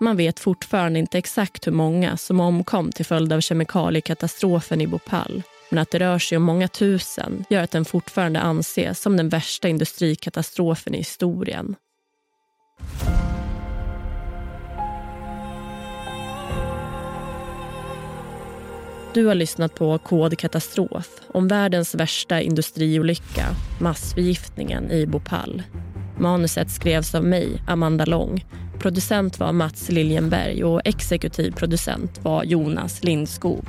Man 0.00 0.16
vet 0.16 0.40
fortfarande 0.40 0.98
inte 0.98 1.18
exakt 1.18 1.66
hur 1.66 1.72
många 1.72 2.16
som 2.16 2.40
omkom 2.40 2.92
till 2.92 3.06
följd 3.06 3.32
av 3.32 3.40
kemikaliekatastrofen 3.40 4.80
i 4.80 4.86
Bhopal. 4.86 5.42
Men 5.70 5.78
att 5.78 5.90
det 5.90 5.98
rör 5.98 6.18
sig 6.18 6.36
om 6.36 6.44
många 6.44 6.68
tusen 6.68 7.44
gör 7.50 7.62
att 7.62 7.70
den 7.70 7.84
fortfarande 7.84 8.40
anses 8.40 9.00
som 9.00 9.16
den 9.16 9.28
värsta 9.28 9.68
industrikatastrofen 9.68 10.94
i 10.94 10.98
historien. 10.98 11.76
Du 19.18 19.26
har 19.26 19.34
lyssnat 19.34 19.74
på 19.74 19.98
Kod 19.98 20.38
katastrof 20.38 21.08
om 21.28 21.48
världens 21.48 21.94
värsta 21.94 22.40
industriolycka, 22.40 23.46
massförgiftningen 23.80 24.90
i 24.90 25.06
Bhopal. 25.06 25.62
Manuset 26.18 26.70
skrevs 26.70 27.14
av 27.14 27.24
mig, 27.24 27.62
Amanda 27.66 28.04
Lång. 28.04 28.44
Producent 28.78 29.38
var 29.38 29.52
Mats 29.52 29.88
Liljenberg 29.88 30.64
och 30.64 30.80
exekutiv 30.84 31.50
producent 31.52 32.20
var 32.22 32.44
Jonas 32.44 33.04
Lindskog. 33.04 33.64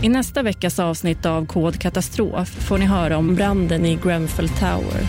I 0.00 0.08
nästa 0.08 0.42
veckas 0.42 0.78
avsnitt 0.78 1.26
av 1.26 1.46
Kod 1.46 1.80
katastrof 1.80 2.48
får 2.48 2.78
ni 2.78 2.86
höra 2.86 3.16
om 3.16 3.34
branden 3.34 3.86
i 3.86 3.98
Grenfell 4.04 4.48
Tower. 4.48 5.02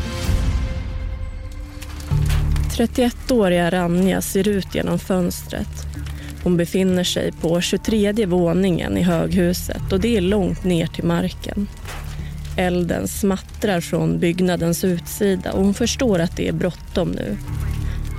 31-åriga 2.77 3.71
Ranja 3.71 4.21
ser 4.21 4.47
ut 4.47 4.75
genom 4.75 4.99
fönstret. 4.99 5.87
Hon 6.43 6.57
befinner 6.57 7.03
sig 7.03 7.31
på 7.31 7.61
23 7.61 8.25
våningen 8.25 8.97
i 8.97 9.01
höghuset 9.01 9.91
och 9.91 9.99
det 9.99 10.17
är 10.17 10.21
långt 10.21 10.63
ner 10.63 10.87
till 10.87 11.03
marken. 11.03 11.67
Elden 12.57 13.07
smattrar 13.07 13.81
från 13.81 14.19
byggnadens 14.19 14.83
utsida 14.83 15.51
och 15.51 15.63
hon 15.63 15.73
förstår 15.73 16.19
att 16.19 16.37
det 16.37 16.47
är 16.47 16.53
bråttom 16.53 17.09
nu. 17.09 17.37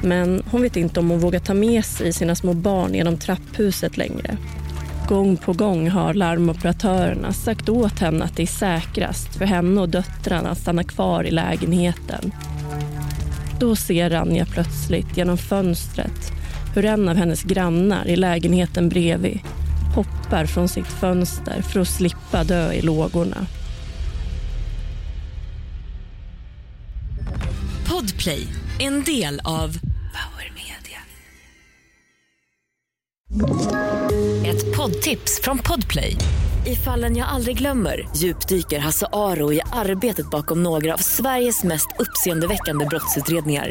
Men 0.02 0.42
hon 0.50 0.62
vet 0.62 0.76
inte 0.76 1.00
om 1.00 1.10
hon 1.10 1.20
vågar 1.20 1.40
ta 1.40 1.54
med 1.54 1.84
sig 1.84 2.12
sina 2.12 2.34
små 2.34 2.52
barn 2.52 2.94
genom 2.94 3.18
trapphuset 3.18 3.96
längre. 3.96 4.36
Gång 5.08 5.36
på 5.36 5.52
gång 5.52 5.90
har 5.90 6.14
larmoperatörerna 6.14 7.32
sagt 7.32 7.68
åt 7.68 7.98
henne 7.98 8.24
att 8.24 8.36
det 8.36 8.42
är 8.42 8.46
säkrast 8.46 9.36
för 9.36 9.44
henne 9.44 9.80
och 9.80 9.88
döttrarna 9.88 10.50
att 10.50 10.58
stanna 10.58 10.84
kvar 10.84 11.24
i 11.24 11.30
lägenheten. 11.30 12.32
Då 13.60 13.76
ser 13.76 14.10
Ranja 14.10 14.46
plötsligt 14.46 15.16
genom 15.16 15.38
fönstret 15.38 16.32
hur 16.74 16.84
en 16.84 17.08
av 17.08 17.16
hennes 17.16 17.42
grannar 17.42 18.06
i 18.06 18.16
lägenheten 18.16 18.88
bredvid 18.88 19.40
hoppar 19.94 20.46
från 20.46 20.68
sitt 20.68 20.86
fönster 20.86 21.62
för 21.62 21.80
att 21.80 21.88
slippa 21.88 22.44
dö 22.44 22.72
i 22.72 22.82
lågorna. 22.82 23.46
Podplay, 27.88 28.46
en 28.78 29.04
del 29.04 29.40
av 29.44 29.78
Power 30.14 30.52
Media. 30.54 31.00
Ett 34.46 34.76
poddtips 34.76 35.40
från 35.42 35.58
Podplay. 35.58 36.16
I 36.66 36.76
fallen 36.76 37.16
jag 37.16 37.28
aldrig 37.28 37.58
glömmer 37.58 38.08
djupdyker 38.16 38.78
Hasse 38.78 39.06
Aro 39.12 39.52
i 39.52 39.60
arbetet 39.72 40.30
bakom 40.30 40.62
några 40.62 40.94
av 40.94 40.98
Sveriges 40.98 41.64
mest 41.64 41.88
uppseendeväckande 41.98 42.86
brottsutredningar 42.86 43.70